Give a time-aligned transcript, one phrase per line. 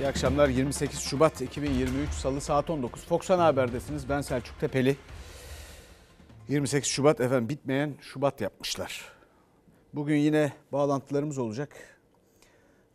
[0.00, 4.08] İyi akşamlar 28 Şubat 2023 Salı saat 19 Fox Ana Haber'desiniz.
[4.08, 4.96] Ben Selçuk Tepeli.
[6.48, 9.12] 28 Şubat efendim bitmeyen Şubat yapmışlar.
[9.94, 11.98] Bugün yine bağlantılarımız olacak.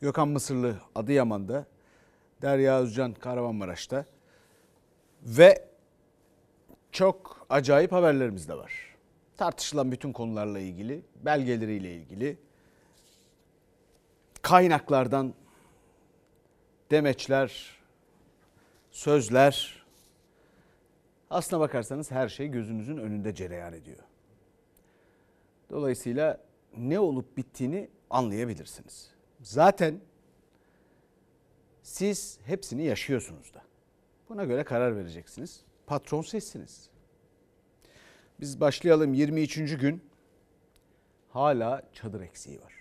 [0.02, 1.66] Gökhan Mısırlı Adıyaman'da,
[2.42, 4.06] Derya Özcan Kahramanmaraş'ta
[5.24, 5.68] ve
[6.92, 8.96] çok acayip haberlerimiz de var.
[9.38, 12.38] Tartışılan bütün konularla ilgili, belgeleriyle ilgili,
[14.42, 15.34] kaynaklardan
[16.92, 17.80] demeçler,
[18.92, 19.86] sözler
[21.30, 24.04] aslına bakarsanız her şey gözünüzün önünde cereyan ediyor.
[25.70, 26.42] Dolayısıyla
[26.78, 29.12] ne olup bittiğini anlayabilirsiniz.
[29.42, 30.00] Zaten
[31.84, 33.62] siz hepsini yaşıyorsunuz da.
[34.30, 35.62] Buna göre karar vereceksiniz.
[35.88, 36.90] Patron sizsiniz.
[38.40, 39.78] Biz başlayalım 23.
[39.78, 40.04] gün.
[41.30, 42.75] Hala çadır eksiği var.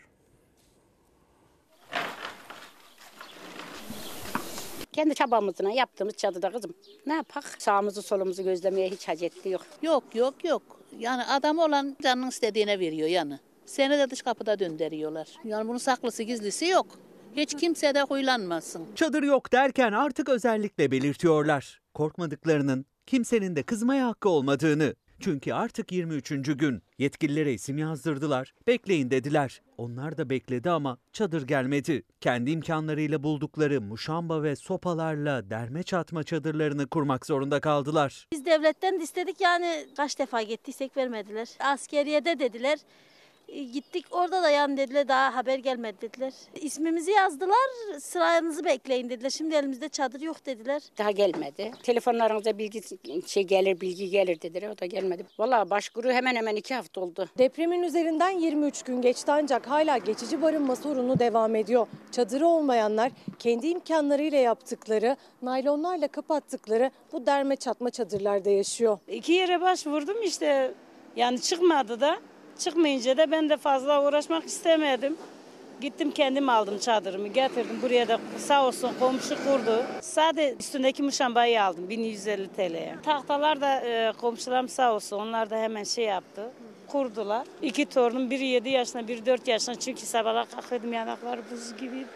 [4.95, 6.74] Kendi çabamızla yaptığımız çadıda kızım.
[7.06, 7.45] Ne yapak?
[7.62, 9.62] Sağımızı solumuzu gözlemeye hiç hacetli yok.
[9.82, 10.62] Yok yok yok.
[10.98, 13.38] Yani adam olan canının istediğine veriyor yani.
[13.66, 15.28] Seni de dış kapıda döndürüyorlar.
[15.45, 16.87] Yani bunun saklısı gizlisi yok.
[17.37, 18.87] Hiç kimse de huylanmasın.
[18.95, 21.80] Çadır yok derken artık özellikle belirtiyorlar.
[21.95, 24.95] Korkmadıklarının, kimsenin de kızmaya hakkı olmadığını.
[25.20, 26.29] Çünkü artık 23.
[26.59, 26.82] gün.
[26.98, 28.54] Yetkililere isim yazdırdılar.
[28.66, 29.62] Bekleyin dediler.
[29.79, 32.02] Onlar da bekledi ama çadır gelmedi.
[32.21, 38.26] Kendi imkanlarıyla buldukları muşamba ve sopalarla derme çatma çadırlarını kurmak zorunda kaldılar.
[38.32, 41.49] Biz devletten de istedik yani kaç defa gittiysek vermediler.
[41.60, 42.78] Askeriyede dediler.
[43.55, 46.33] E, Gittik orada da yani dediler daha haber gelmedi dediler.
[46.55, 49.30] İsmimizi yazdılar sıranızı bekleyin dediler.
[49.30, 50.83] Şimdi elimizde çadır yok dediler.
[50.99, 51.71] Daha gelmedi.
[51.83, 52.83] Telefonlarınıza bilgi
[53.27, 54.69] şey gelir, bilgi gelir dediler.
[54.69, 55.27] O da gelmedi.
[55.38, 57.29] Vallahi başvuru hemen hemen iki hafta oldu.
[57.38, 61.87] Depremin üzerinden 23 gün geçti ancak hala geçici barınma sorunu devam ediyor.
[62.13, 68.99] Çadırı olmayanlar kendi imkanlarıyla yaptıkları, naylonlarla kapattıkları bu derme çatma çadırlarda yaşıyor.
[69.09, 70.75] İki yere başvurdum işte
[71.17, 72.19] yani çıkmadı da
[72.59, 75.16] çıkmayınca da ben de fazla uğraşmak istemedim.
[75.81, 79.84] Gittim kendim aldım çadırımı getirdim buraya da sağ olsun komşu kurdu.
[80.00, 82.94] Sade üstündeki muşambayı aldım 1150 TL'ye.
[83.04, 86.50] Tahtalar da e, komşularım sağ olsun onlar da hemen şey yaptı.
[86.87, 87.47] Kurdular.
[87.62, 92.09] İki torunum biri 7 yaşında biri 4 yaşında çünkü sabahlar kalkıyordum yanakları buz gibiydi.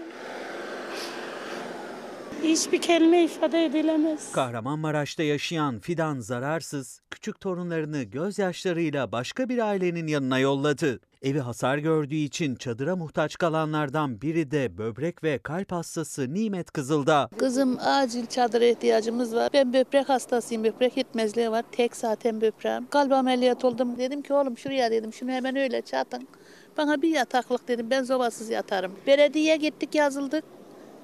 [2.43, 4.33] Hiçbir kelime ifade edilemez.
[4.33, 11.01] Kahramanmaraş'ta yaşayan Fidan zararsız, küçük torunlarını gözyaşlarıyla başka bir ailenin yanına yolladı.
[11.23, 17.29] Evi hasar gördüğü için çadıra muhtaç kalanlardan biri de böbrek ve kalp hastası Nimet Kızıl'da.
[17.39, 19.51] Kızım acil çadıra ihtiyacımız var.
[19.53, 20.65] Ben böbrek hastasıyım.
[20.65, 21.65] Böbrek yetmezliği var.
[21.73, 22.87] Tek zaten böbreğim.
[22.87, 23.99] Kalp ameliyat oldum.
[23.99, 25.13] Dedim ki oğlum şuraya dedim.
[25.13, 26.29] Şunu hemen öyle çatın.
[26.77, 27.91] Bana bir yataklık dedim.
[27.91, 28.93] Ben zobasız yatarım.
[29.07, 30.45] Belediyeye gittik yazıldık.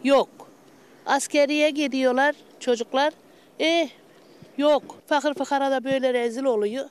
[0.04, 0.43] Yok.
[1.06, 3.12] Askeriye gidiyorlar çocuklar.
[3.58, 3.88] Eh
[4.58, 4.98] yok.
[5.06, 6.84] Fakir fıkara da böyle rezil oluyor.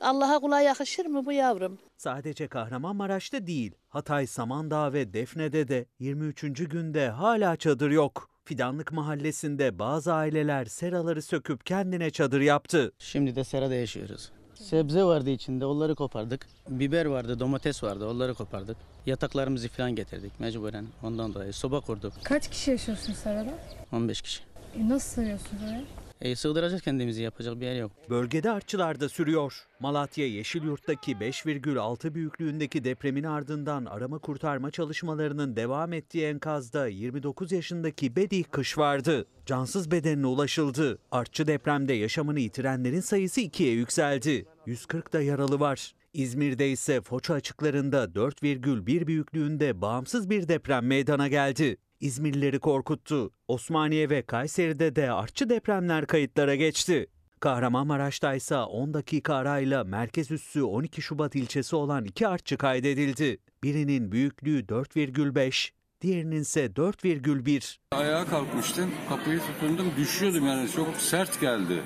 [0.00, 1.78] Allah'a kula yakışır mı bu yavrum?
[1.96, 6.40] Sadece Kahramanmaraş'ta değil, Hatay, Samandağ ve Defne'de de 23.
[6.68, 8.28] günde hala çadır yok.
[8.44, 12.92] Fidanlık mahallesinde bazı aileler seraları söküp kendine çadır yaptı.
[12.98, 14.30] Şimdi de serada yaşıyoruz.
[14.54, 16.46] Sebze vardı içinde onları kopardık.
[16.68, 18.76] Biber vardı, domates vardı onları kopardık.
[19.06, 21.52] Yataklarımızı falan getirdik mecburen ondan dolayı.
[21.52, 23.58] Soba kurduk Kaç kişi yaşıyorsun Serada?
[23.92, 24.42] 15 kişi.
[24.76, 25.84] E, nasıl sığıyorsunuz oraya?
[26.20, 27.92] E, sığdıracağız kendimizi yapacak bir yer yok.
[28.10, 29.66] Bölgede artçılar da sürüyor.
[29.80, 38.44] Malatya Yeşilyurt'taki 5,6 büyüklüğündeki depremin ardından arama kurtarma çalışmalarının devam ettiği enkazda 29 yaşındaki Bedih
[38.50, 39.26] Kış vardı.
[39.46, 40.98] Cansız bedenine ulaşıldı.
[41.10, 44.46] Artçı depremde yaşamını yitirenlerin sayısı ikiye yükseldi.
[44.66, 45.94] 140 da yaralı var.
[46.16, 51.76] İzmir'de ise Foça açıklarında 4,1 büyüklüğünde bağımsız bir deprem meydana geldi.
[52.00, 53.30] İzmirlileri korkuttu.
[53.48, 57.06] Osmaniye ve Kayseri'de de artçı depremler kayıtlara geçti.
[57.40, 63.38] Kahramanmaraş'ta ise 10 dakika arayla merkez üssü 12 Şubat ilçesi olan iki artçı kaydedildi.
[63.62, 65.70] Birinin büyüklüğü 4,5,
[66.00, 67.76] diğerinin ise 4,1.
[67.92, 71.82] Ayağa kalkmıştım, kapıyı tutundum, düşüyordum yani çok sert geldi.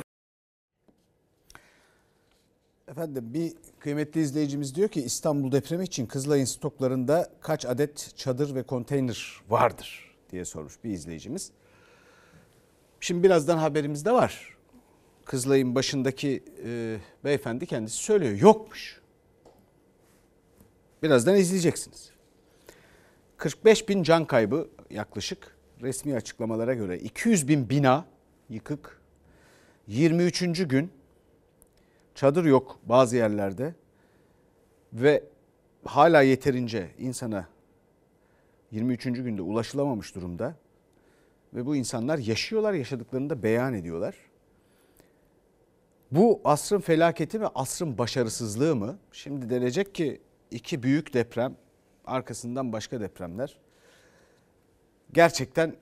[2.91, 8.63] Efendim bir kıymetli izleyicimiz diyor ki İstanbul depremi için Kızılay'ın stoklarında kaç adet çadır ve
[8.63, 11.51] konteyner vardır diye sormuş bir izleyicimiz.
[13.01, 14.57] Şimdi birazdan haberimiz de var.
[15.25, 19.01] Kızılay'ın başındaki e, beyefendi kendisi söylüyor yokmuş.
[21.03, 22.11] Birazdan izleyeceksiniz.
[23.37, 28.05] 45 bin can kaybı yaklaşık resmi açıklamalara göre 200 bin bina
[28.49, 29.01] yıkık.
[29.87, 30.69] 23.
[30.69, 30.91] gün
[32.15, 33.75] çadır yok bazı yerlerde
[34.93, 35.25] ve
[35.85, 37.49] hala yeterince insana
[38.71, 39.05] 23.
[39.05, 40.55] günde ulaşılamamış durumda.
[41.55, 44.15] Ve bu insanlar yaşıyorlar, yaşadıklarını da beyan ediyorlar.
[46.11, 48.99] Bu asrın felaketi mi, asrın başarısızlığı mı?
[49.13, 50.21] Şimdi denecek ki
[50.51, 51.57] iki büyük deprem,
[52.07, 53.57] arkasından başka depremler.
[55.13, 55.77] Gerçekten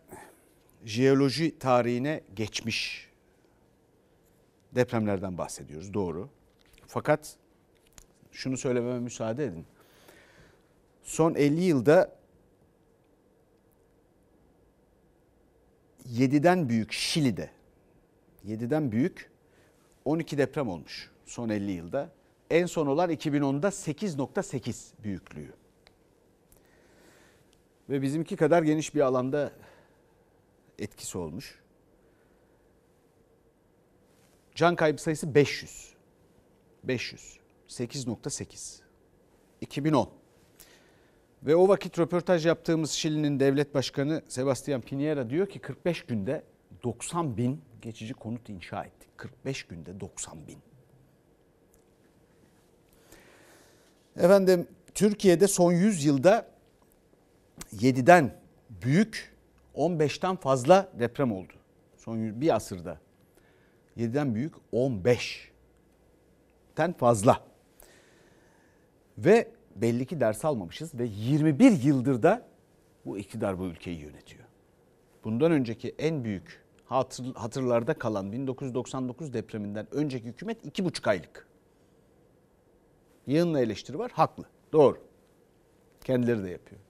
[0.85, 3.08] jeoloji tarihine geçmiş
[4.75, 6.29] depremlerden bahsediyoruz, doğru.
[6.87, 7.37] Fakat
[8.33, 9.67] şunu söylememe müsaade edin.
[11.03, 12.19] Son 50 yılda
[16.09, 17.51] 7'den büyük Şili'de
[18.47, 19.31] 7'den büyük
[20.05, 22.11] 12 deprem olmuş son 50 yılda.
[22.51, 25.53] En son olan 2010'da 8.8 büyüklüğü.
[27.91, 29.53] Ve bizimki kadar geniş bir alanda
[30.79, 31.59] etkisi olmuş.
[34.59, 35.95] Can kaybı sayısı 500.
[36.85, 37.39] 500.
[37.69, 38.81] 8.8.
[39.61, 40.11] 2010.
[41.43, 46.43] Ve o vakit röportaj yaptığımız Şili'nin devlet başkanı Sebastian Piñera diyor ki 45 günde
[46.85, 49.09] 90 bin geçici konut inşa ettik.
[49.17, 50.59] 45 günde 90 bin.
[54.17, 56.49] Efendim Türkiye'de son 100 yılda
[57.73, 58.41] 7'den
[58.83, 59.37] büyük
[59.75, 61.53] 15'ten fazla deprem oldu.
[61.97, 63.08] Son bir asırda.
[63.99, 67.45] 7'den büyük 15'ten fazla.
[69.19, 72.49] Ve belli ki ders almamışız ve 21 yıldır da
[73.05, 74.45] bu iktidar bu ülkeyi yönetiyor.
[75.25, 81.49] Bundan önceki en büyük hatır, hatırlarda kalan 1999 depreminden önceki hükümet iki buçuk aylık.
[83.27, 84.99] Yığınla eleştiri var, haklı, doğru.
[86.05, 86.81] Kendileri de yapıyor.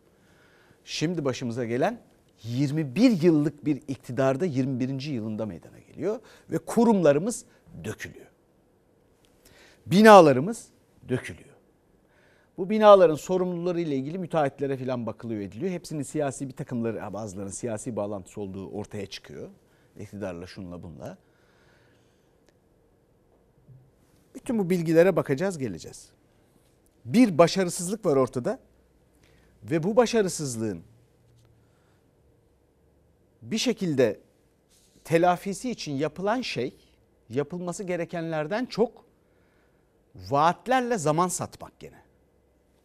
[0.84, 2.00] Şimdi başımıza gelen
[2.42, 5.00] 21 yıllık bir iktidarda 21.
[5.00, 6.20] yılında meydana geliyor
[6.50, 7.44] ve kurumlarımız
[7.84, 8.26] dökülüyor.
[9.86, 10.68] Binalarımız
[11.08, 11.48] dökülüyor.
[12.58, 15.72] Bu binaların sorumluları ile ilgili müteahhitlere falan bakılıyor ediliyor.
[15.72, 19.48] Hepsinin siyasi bir takımları bazılarının siyasi bağlantısı olduğu ortaya çıkıyor.
[19.98, 21.18] İktidarla şunla bunla.
[24.34, 26.10] Bütün bu bilgilere bakacağız geleceğiz.
[27.04, 28.58] Bir başarısızlık var ortada
[29.62, 30.82] ve bu başarısızlığın
[33.42, 34.20] bir şekilde
[35.04, 36.74] telafisi için yapılan şey
[37.28, 39.04] yapılması gerekenlerden çok
[40.14, 42.02] vaatlerle zaman satmak gene.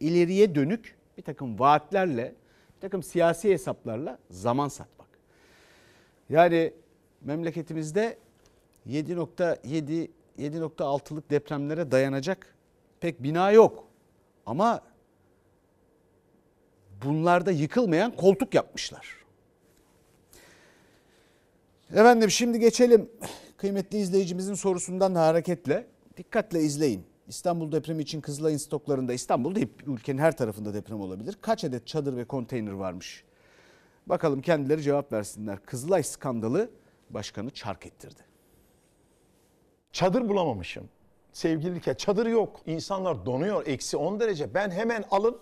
[0.00, 2.34] İleriye dönük bir takım vaatlerle,
[2.76, 5.08] bir takım siyasi hesaplarla zaman satmak.
[6.30, 6.72] Yani
[7.20, 8.18] memleketimizde
[8.88, 10.08] 7.7
[10.38, 12.54] 7.6'lık depremlere dayanacak
[13.00, 13.88] pek bina yok.
[14.46, 14.80] Ama
[17.04, 19.23] bunlarda yıkılmayan koltuk yapmışlar.
[21.92, 23.10] Efendim şimdi geçelim
[23.56, 25.86] kıymetli izleyicimizin sorusundan hareketle.
[26.16, 27.06] Dikkatle izleyin.
[27.28, 31.38] İstanbul depremi için Kızılay'ın stoklarında İstanbul değil ülkenin her tarafında deprem olabilir.
[31.40, 33.24] Kaç adet çadır ve konteyner varmış?
[34.06, 35.58] Bakalım kendileri cevap versinler.
[35.66, 36.70] Kızılay skandalı
[37.10, 38.20] başkanı çark ettirdi.
[39.92, 40.88] Çadır bulamamışım.
[41.32, 42.60] Sevgili Dilker çadır yok.
[42.66, 44.54] İnsanlar donuyor eksi 10 derece.
[44.54, 45.38] Ben hemen alın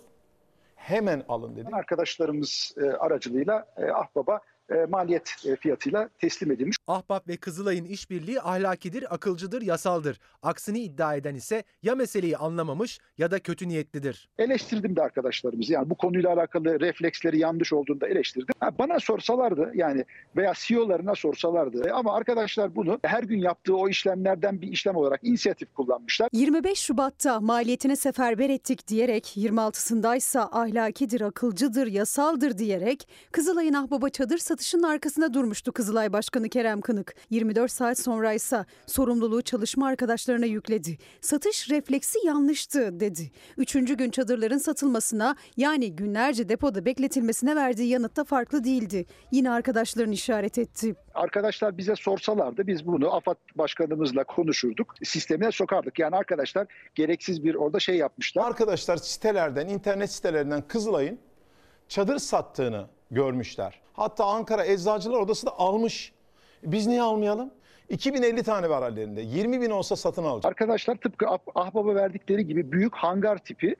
[0.77, 1.75] hemen alın dedim.
[1.75, 4.41] Arkadaşlarımız e, aracılığıyla e, Ahbaba
[4.89, 6.77] maliyet e, fiyatıyla teslim edilmiş.
[6.87, 10.19] Ahbap ve Kızılay'ın işbirliği ahlakidir, akılcıdır, yasaldır.
[10.43, 14.29] Aksini iddia eden ise ya meseleyi anlamamış ya da kötü niyetlidir.
[14.39, 15.73] Eleştirdim de arkadaşlarımızı.
[15.73, 18.55] Yani bu konuyla alakalı refleksleri yanlış olduğunda eleştirdim.
[18.61, 20.05] Ha, bana sorsalardı yani
[20.37, 25.21] veya CEO'larına sorsalardı e, ama arkadaşlar bunu her gün yaptığı o işlemlerden bir işlem olarak
[25.25, 26.29] inisiyatif kullanmışlar.
[26.33, 34.83] 25 Şubat'ta maliyetine seferber ettik diyerek 26'sındaysa ahlakidir, akılcıdır, yasaldır diyerek Kızılay'ın Ahbaba çadır satışının
[34.83, 37.15] arkasında durmuştu Kızılay Başkanı Kerem Kınık.
[37.31, 40.99] 24 saat sonra ise sorumluluğu çalışma arkadaşlarına yükledi.
[41.21, 43.31] Satış refleksi yanlıştı dedi.
[43.57, 49.07] Üçüncü gün çadırların satılmasına yani günlerce depoda bekletilmesine verdiği yanıt da farklı değildi.
[49.31, 50.95] Yine arkadaşların işaret etti.
[51.15, 54.95] Arkadaşlar bize sorsalardı biz bunu AFAD başkanımızla konuşurduk.
[55.05, 55.99] Sistemine sokardık.
[55.99, 58.47] Yani arkadaşlar gereksiz bir orada şey yapmışlar.
[58.47, 61.19] Arkadaşlar sitelerden, internet sitelerinden Kızılay'ın
[61.89, 63.81] çadır sattığını görmüşler.
[63.93, 66.13] Hatta Ankara Eczacılar Odası da almış.
[66.63, 67.51] Biz niye almayalım?
[67.89, 69.21] 2050 tane var hallerinde.
[69.21, 70.45] 20 bin olsa satın alacak.
[70.51, 73.77] Arkadaşlar tıpkı Ah- Ahbaba verdikleri gibi büyük hangar tipi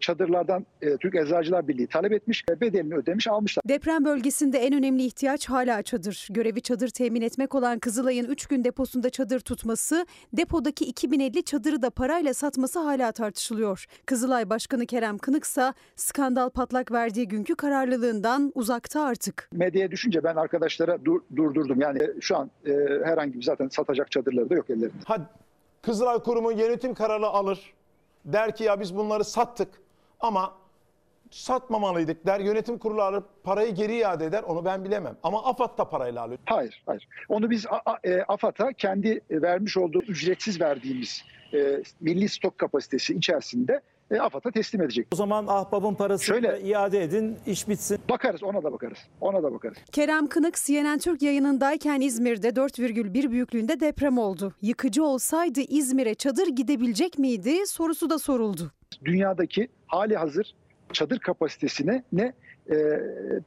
[0.00, 3.62] çadırlardan e, Türk Eczacılar Birliği talep etmiş, e, bedelini ödemiş almışlar.
[3.68, 6.28] Deprem bölgesinde en önemli ihtiyaç hala çadır.
[6.30, 11.90] Görevi çadır temin etmek olan Kızılay'ın 3 gün deposunda çadır tutması, depodaki 2050 çadırı da
[11.90, 13.84] parayla satması hala tartışılıyor.
[14.06, 19.48] Kızılay Başkanı Kerem Kınıksa skandal patlak verdiği günkü kararlılığından uzakta artık.
[19.52, 21.80] Medyaya düşünce ben arkadaşlara dur- durdurdum.
[21.80, 22.72] Yani e, şu an e,
[23.04, 24.96] herhangi bir zaten satacak çadırları da yok ellerinde.
[25.04, 25.30] Ha,
[25.82, 27.74] Kızılay Kurumu yönetim kararı alır.
[28.26, 29.68] Der ki ya biz bunları sattık
[30.20, 30.54] ama
[31.30, 32.40] Satmamalıydık der.
[32.40, 34.42] Yönetim kurulu alıp parayı geri iade eder.
[34.42, 35.16] Onu ben bilemem.
[35.22, 36.38] Ama AFAD da parayla alıyor.
[36.44, 37.08] Hayır, hayır.
[37.28, 37.66] Onu biz
[38.04, 41.22] e, AFAD'a kendi vermiş olduğu ücretsiz verdiğimiz
[41.54, 45.06] e, milli stok kapasitesi içerisinde e, AFAD'a teslim edecek.
[45.12, 47.98] O zaman ahbabın parasını Şöyle- iade edin, iş bitsin.
[48.10, 48.98] Bakarız, ona da bakarız.
[49.20, 49.76] Ona da bakarız.
[49.92, 54.52] Kerem Kınık CNN Türk yayınındayken İzmir'de 4,1 büyüklüğünde deprem oldu.
[54.62, 58.72] Yıkıcı olsaydı İzmir'e çadır gidebilecek miydi sorusu da soruldu.
[59.04, 60.54] Dünyadaki hali hazır
[60.92, 62.32] çadır kapasitesine ne
[62.70, 62.74] e,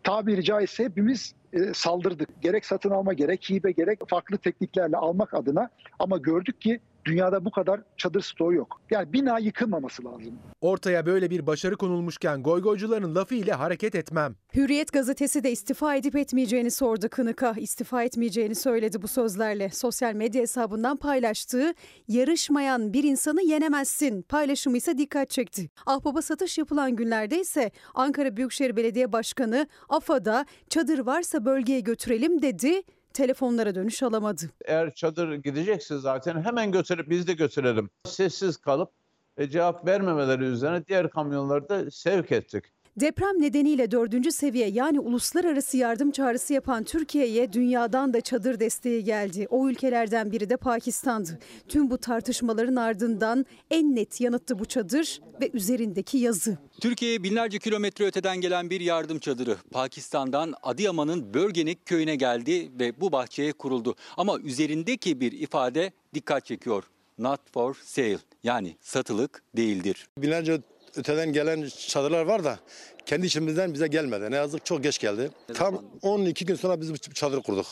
[0.03, 2.41] tabiri caizse hepimiz e, saldırdık.
[2.41, 7.51] Gerek satın alma, gerek hibe, gerek farklı tekniklerle almak adına ama gördük ki dünyada bu
[7.51, 8.81] kadar çadır stoğu yok.
[8.91, 10.39] Yani bina yıkılmaması lazım.
[10.61, 14.35] Ortaya böyle bir başarı konulmuşken goygoycuların lafı ile hareket etmem.
[14.55, 17.53] Hürriyet gazetesi de istifa edip etmeyeceğini sordu Kınık'a.
[17.57, 19.69] İstifa etmeyeceğini söyledi bu sözlerle.
[19.69, 21.73] Sosyal medya hesabından paylaştığı
[22.07, 25.69] yarışmayan bir insanı yenemezsin paylaşımı ise dikkat çekti.
[25.85, 32.81] Ahbaba satış yapılan günlerde ise Ankara Büyükşehir Belediye Başkanı AFA'da çadır varsa bölgeye götürelim dedi.
[33.13, 34.41] Telefonlara dönüş alamadı.
[34.65, 37.89] Eğer çadır gidecekse zaten hemen götürüp biz de götürelim.
[38.05, 38.91] Sessiz kalıp
[39.37, 42.63] e, cevap vermemeleri üzerine diğer kamyonları da sevk ettik.
[42.99, 49.47] Deprem nedeniyle dördüncü seviye yani uluslararası yardım çağrısı yapan Türkiye'ye dünyadan da çadır desteği geldi.
[49.49, 51.39] O ülkelerden biri de Pakistan'dı.
[51.67, 56.57] Tüm bu tartışmaların ardından en net yanıttı bu çadır ve üzerindeki yazı.
[56.81, 63.11] Türkiye'ye binlerce kilometre öteden gelen bir yardım çadırı Pakistan'dan Adıyaman'ın Börgenik köyüne geldi ve bu
[63.11, 63.95] bahçeye kuruldu.
[64.17, 66.83] Ama üzerindeki bir ifade dikkat çekiyor.
[67.17, 70.07] Not for sale yani satılık değildir.
[70.17, 70.61] Binlerce
[70.95, 72.59] öteden gelen çadırlar var da
[73.05, 74.31] kendi içimizden bize gelmedi.
[74.31, 75.31] Ne yazık çok geç geldi.
[75.53, 77.65] Tam 12 gün sonra biz bu çadırı kurduk.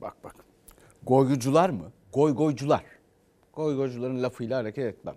[0.00, 0.34] Bak bak.
[1.02, 1.92] Goygucular mı?
[2.12, 2.84] Goygoycular.
[3.52, 5.14] Goygoycuların lafıyla hareket etmem.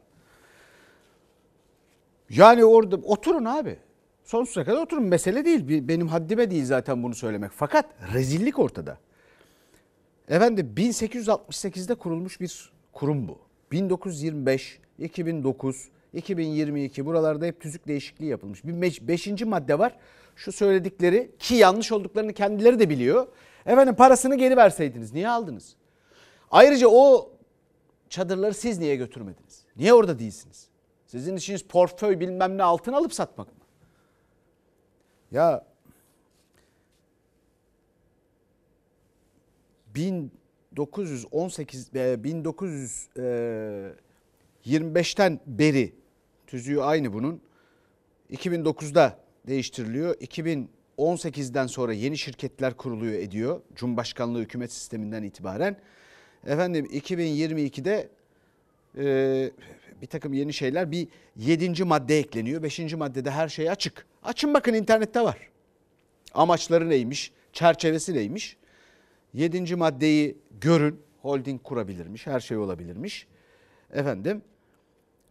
[2.29, 3.79] Yani orada oturun abi.
[4.23, 5.03] Sonsuza kadar oturun.
[5.03, 5.87] Mesele değil.
[5.87, 7.51] Benim haddime değil zaten bunu söylemek.
[7.51, 8.97] Fakat rezillik ortada.
[10.27, 13.39] Efendim 1868'de kurulmuş bir kurum bu.
[13.71, 18.65] 1925, 2009, 2022 buralarda hep tüzük değişikliği yapılmış.
[18.65, 19.97] Bir beş- beşinci madde var.
[20.35, 23.27] Şu söyledikleri ki yanlış olduklarını kendileri de biliyor.
[23.65, 25.75] Efendim parasını geri verseydiniz niye aldınız?
[26.51, 27.31] Ayrıca o
[28.09, 29.65] çadırları siz niye götürmediniz?
[29.75, 30.67] Niye orada değilsiniz?
[31.07, 33.53] Sizin işiniz portföy bilmem ne altın alıp satmak mı?
[35.31, 35.65] Ya
[39.95, 41.99] 1918 e,
[44.65, 45.95] 1925'ten beri
[46.47, 47.41] tüzüğü aynı bunun.
[48.31, 50.15] 2009'da değiştiriliyor.
[50.15, 53.61] 2018'den sonra yeni şirketler kuruluyor ediyor.
[53.75, 55.77] Cumhurbaşkanlığı hükümet sisteminden itibaren.
[56.45, 58.09] Efendim 2022'de
[58.97, 59.51] e,
[60.01, 62.63] bir takım yeni şeyler bir yedinci madde ekleniyor.
[62.63, 64.05] Beşinci maddede her şey açık.
[64.23, 65.37] Açın bakın internette var.
[66.33, 67.31] Amaçları neymiş?
[67.53, 68.57] Çerçevesi neymiş?
[69.33, 70.99] Yedinci maddeyi görün.
[71.21, 72.27] Holding kurabilirmiş.
[72.27, 73.27] Her şey olabilirmiş.
[73.93, 74.41] Efendim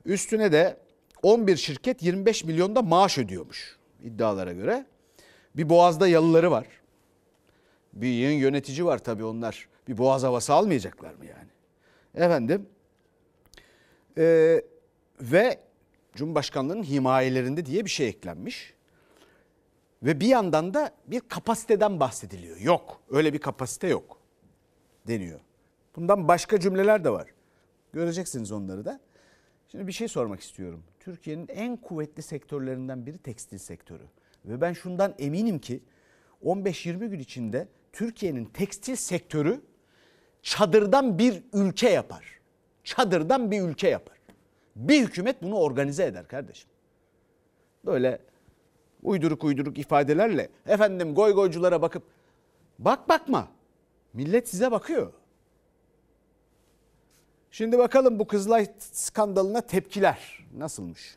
[0.04, 0.76] üstüne de
[1.23, 4.87] 11 şirket 25 milyonda maaş ödüyormuş iddialara göre.
[5.56, 6.66] Bir boğazda yalıları var.
[7.92, 9.68] Bir yığın yönetici var tabii onlar.
[9.88, 11.50] Bir boğaz havası almayacaklar mı yani?
[12.14, 12.68] Efendim
[14.18, 14.62] ee,
[15.20, 15.61] ve
[16.14, 18.75] Cumhurbaşkanlığının himayelerinde diye bir şey eklenmiş.
[20.02, 22.56] Ve bir yandan da bir kapasiteden bahsediliyor.
[22.56, 24.18] Yok öyle bir kapasite yok
[25.06, 25.40] deniyor.
[25.96, 27.28] Bundan başka cümleler de var.
[27.92, 29.00] Göreceksiniz onları da.
[29.68, 30.85] Şimdi bir şey sormak istiyorum.
[31.00, 34.04] Türkiye'nin en kuvvetli sektörlerinden biri tekstil sektörü.
[34.44, 35.80] Ve ben şundan eminim ki
[36.44, 39.61] 15-20 gün içinde Türkiye'nin tekstil sektörü
[40.42, 42.40] çadırdan bir ülke yapar.
[42.85, 44.16] Çadırdan bir ülke yapar.
[44.76, 46.70] Bir hükümet bunu organize eder kardeşim.
[47.85, 48.18] Böyle
[49.02, 52.02] uyduruk uyduruk ifadelerle efendim goy goyculara bakıp
[52.78, 53.49] bak bakma.
[54.12, 55.12] Millet size bakıyor.
[57.56, 61.16] Şimdi bakalım bu Kızılay skandalına tepkiler nasılmış?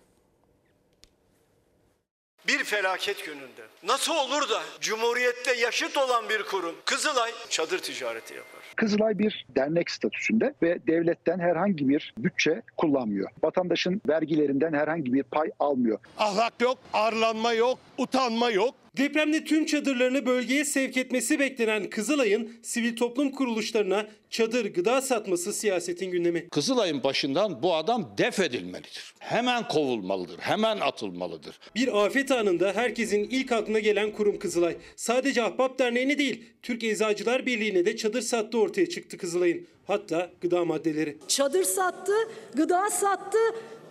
[2.48, 8.59] Bir felaket gününde nasıl olur da Cumhuriyette yaşıt olan bir kurum Kızılay çadır ticareti yapar?
[8.80, 13.30] Kızılay bir dernek statüsünde ve devletten herhangi bir bütçe kullanmıyor.
[13.44, 16.00] Vatandaşın vergilerinden herhangi bir pay almıyor.
[16.18, 18.76] Ahlak yok, arlanma yok, utanma yok.
[18.98, 26.12] Depremde tüm çadırlarını bölgeye sevk etmesi beklenen Kızılay'ın sivil toplum kuruluşlarına çadır gıda satması siyasetin
[26.12, 26.50] gündemi.
[26.50, 29.14] Kızılay'ın başından bu adam def edilmelidir.
[29.20, 31.60] Hemen kovulmalıdır, hemen atılmalıdır.
[31.76, 34.78] Bir afet anında herkesin ilk aklına gelen kurum Kızılay.
[34.96, 39.68] Sadece Ahbap Derneği'ne değil, Türk Eczacılar Birliği'ne de çadır sattığı ortaya çıktı Kızılay'ın.
[39.88, 41.18] Hatta gıda maddeleri.
[41.28, 42.14] Çadır sattı,
[42.54, 43.38] gıda sattı,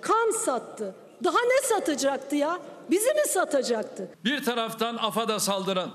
[0.01, 0.95] kan sattı.
[1.25, 2.61] Daha ne satacaktı ya?
[2.91, 4.09] Bizi mi satacaktı?
[4.25, 5.91] Bir taraftan AFAD'a saldıran,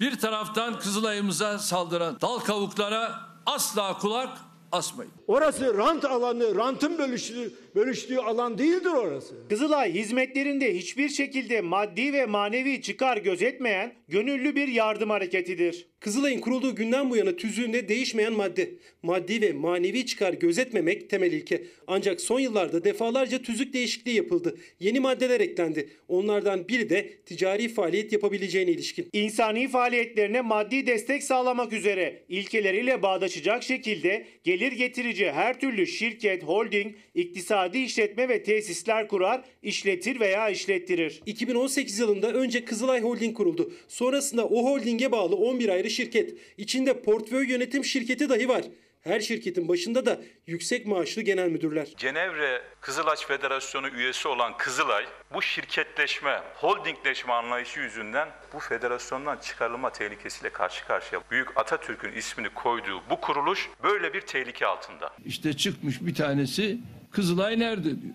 [0.00, 3.12] bir taraftan Kızılay'ımıza saldıran dal kavuklara
[3.46, 4.38] asla kulak
[4.72, 5.12] asmayın.
[5.28, 9.34] Orası rant alanı, rantın bölüştüğü, bölüştüğü alan değildir orası.
[9.48, 15.86] Kızılay hizmetlerinde hiçbir şekilde maddi ve manevi çıkar gözetmeyen gönüllü bir yardım hareketidir.
[16.00, 18.70] Kızılay'ın kurulduğu günden bu yana tüzüğünde değişmeyen madde.
[19.02, 21.64] Maddi ve manevi çıkar gözetmemek temel ilke.
[21.86, 24.56] Ancak son yıllarda defalarca tüzük değişikliği yapıldı.
[24.80, 25.88] Yeni maddeler eklendi.
[26.08, 29.08] Onlardan biri de ticari faaliyet yapabileceğine ilişkin.
[29.12, 36.94] İnsani faaliyetlerine maddi destek sağlamak üzere ilkeleriyle bağdaşacak şekilde gelir getirici her türlü şirket, holding,
[37.14, 41.22] iktisadi işletme ve tesisler kurar, işletir veya işlettirir.
[41.26, 43.72] 2018 yılında önce Kızılay Holding kuruldu.
[43.88, 46.34] Sonrasında o holdinge bağlı 11 ayrı şirket.
[46.58, 48.64] İçinde portföy yönetim şirketi dahi var.
[49.06, 51.88] Her şirketin başında da yüksek maaşlı genel müdürler.
[51.96, 60.50] Cenevre Kızılaç Federasyonu üyesi olan Kızılay bu şirketleşme, holdingleşme anlayışı yüzünden bu federasyondan çıkarılma tehlikesiyle
[60.50, 61.20] karşı karşıya.
[61.30, 65.12] Büyük Atatürk'ün ismini koyduğu bu kuruluş böyle bir tehlike altında.
[65.24, 66.78] İşte çıkmış bir tanesi
[67.10, 68.14] Kızılay nerede diyor.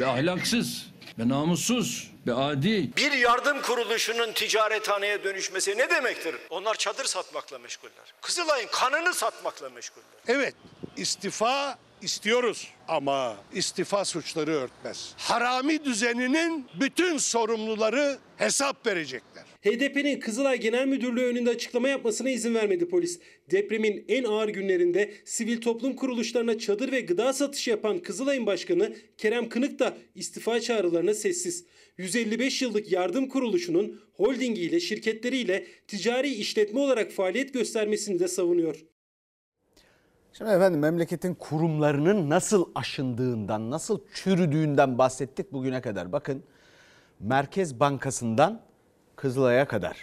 [0.00, 0.86] Ve ahlaksız,
[1.18, 2.96] ve namussuz, ve adi.
[2.96, 6.36] Bir yardım kuruluşunun ticarethaneye dönüşmesi ne demektir?
[6.50, 8.14] Onlar çadır satmakla meşguller.
[8.20, 10.06] Kızılay'ın kanını satmakla meşguller.
[10.28, 10.54] Evet,
[10.96, 15.14] istifa istiyoruz ama istifa suçları örtmez.
[15.18, 19.44] Harami düzeninin bütün sorumluları hesap verecekler.
[19.60, 23.20] HDP'nin Kızılay Genel Müdürlüğü önünde açıklama yapmasına izin vermedi polis.
[23.50, 29.48] Depremin en ağır günlerinde sivil toplum kuruluşlarına çadır ve gıda satışı yapan Kızılay'ın başkanı Kerem
[29.48, 31.64] Kınık da istifa çağrılarına sessiz.
[31.98, 38.84] 155 yıllık yardım kuruluşunun holdingiyle, şirketleriyle ticari işletme olarak faaliyet göstermesini de savunuyor.
[40.32, 46.12] Şimdi efendim memleketin kurumlarının nasıl aşındığından, nasıl çürüdüğünden bahsettik bugüne kadar.
[46.12, 46.42] Bakın
[47.20, 48.69] Merkez Bankası'ndan
[49.20, 49.96] Kızılay'a kadar.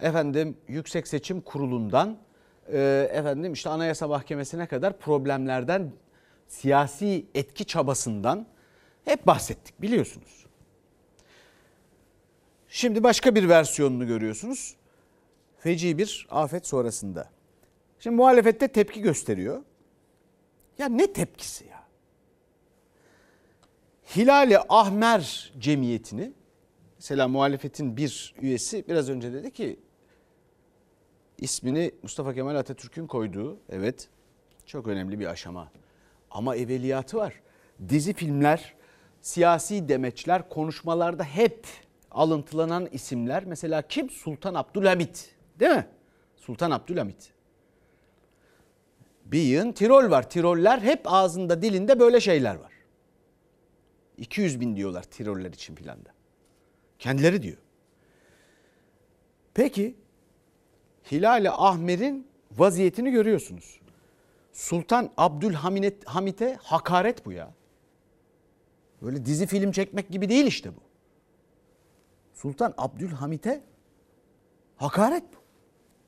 [0.00, 2.18] Efendim Yüksek Seçim Kurulu'ndan
[2.72, 5.92] e, efendim işte Anayasa Mahkemesi'ne kadar problemlerden,
[6.48, 8.46] siyasi etki çabasından
[9.04, 10.46] hep bahsettik biliyorsunuz.
[12.68, 14.76] Şimdi başka bir versiyonunu görüyorsunuz.
[15.58, 17.30] Feci bir afet sonrasında.
[17.98, 19.62] Şimdi muhalefette tepki gösteriyor.
[20.78, 21.82] Ya ne tepkisi ya?
[24.16, 26.32] Hilali Ahmer Cemiyeti'ni
[27.02, 29.80] mesela muhalefetin bir üyesi biraz önce dedi ki
[31.38, 34.08] ismini Mustafa Kemal Atatürk'ün koyduğu evet
[34.66, 35.72] çok önemli bir aşama.
[36.30, 37.34] Ama evveliyatı var.
[37.88, 38.74] Dizi filmler,
[39.20, 41.66] siyasi demeçler, konuşmalarda hep
[42.10, 43.44] alıntılanan isimler.
[43.44, 44.10] Mesela kim?
[44.10, 45.86] Sultan Abdülhamit değil mi?
[46.36, 47.32] Sultan Abdülhamit.
[49.24, 50.30] Bir yığın Tirol var.
[50.30, 52.72] Tiroller hep ağzında dilinde böyle şeyler var.
[54.18, 56.21] 200 bin diyorlar Tiroller için filan da.
[57.02, 57.56] Kendileri diyor.
[59.54, 59.94] Peki
[61.12, 63.80] Hilal-i Ahmer'in vaziyetini görüyorsunuz.
[64.52, 67.54] Sultan Abdülhamit'e hakaret bu ya.
[69.02, 70.80] Böyle dizi film çekmek gibi değil işte bu.
[72.34, 73.62] Sultan Abdülhamit'e
[74.76, 75.38] hakaret bu.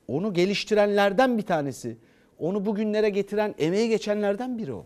[0.07, 1.97] Onu geliştirenlerden bir tanesi.
[2.39, 4.85] Onu bugünlere getiren, emeği geçenlerden biri o.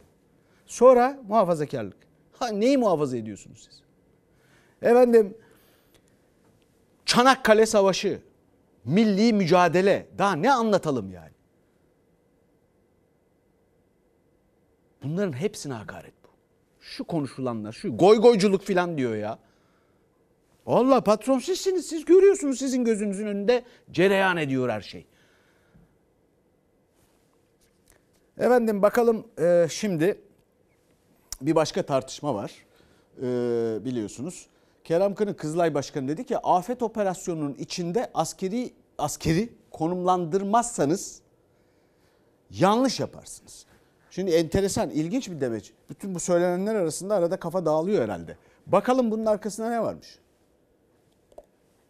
[0.66, 1.98] Sonra muhafazakarlık.
[2.34, 3.84] Ha, neyi muhafaza ediyorsunuz siz?
[4.82, 5.38] Efendim
[7.10, 8.22] Çanakkale Savaşı,
[8.86, 10.08] milli mücadele.
[10.18, 11.32] Daha ne anlatalım yani?
[15.04, 16.28] Bunların hepsine hakaret bu.
[16.80, 19.40] Şu konuşulanlar, şu goy goyculuk filan diyor ya.
[20.66, 21.88] Allah patron sizsiniz.
[21.88, 25.06] Siz görüyorsunuz sizin gözünüzün önünde cereyan ediyor her şey.
[28.38, 30.22] Efendim bakalım e, şimdi
[31.42, 32.52] bir başka tartışma var
[33.18, 33.26] e,
[33.86, 34.48] biliyorsunuz.
[34.90, 41.22] Kerem Kınık Kızılay Başkanı dedi ki afet operasyonunun içinde askeri askeri konumlandırmazsanız
[42.52, 43.66] yanlış yaparsınız.
[44.12, 45.72] Şimdi enteresan, ilginç bir demeç.
[45.90, 48.38] Bütün bu söylenenler arasında arada kafa dağılıyor herhalde.
[48.68, 50.20] Bakalım bunun arkasında ne varmış?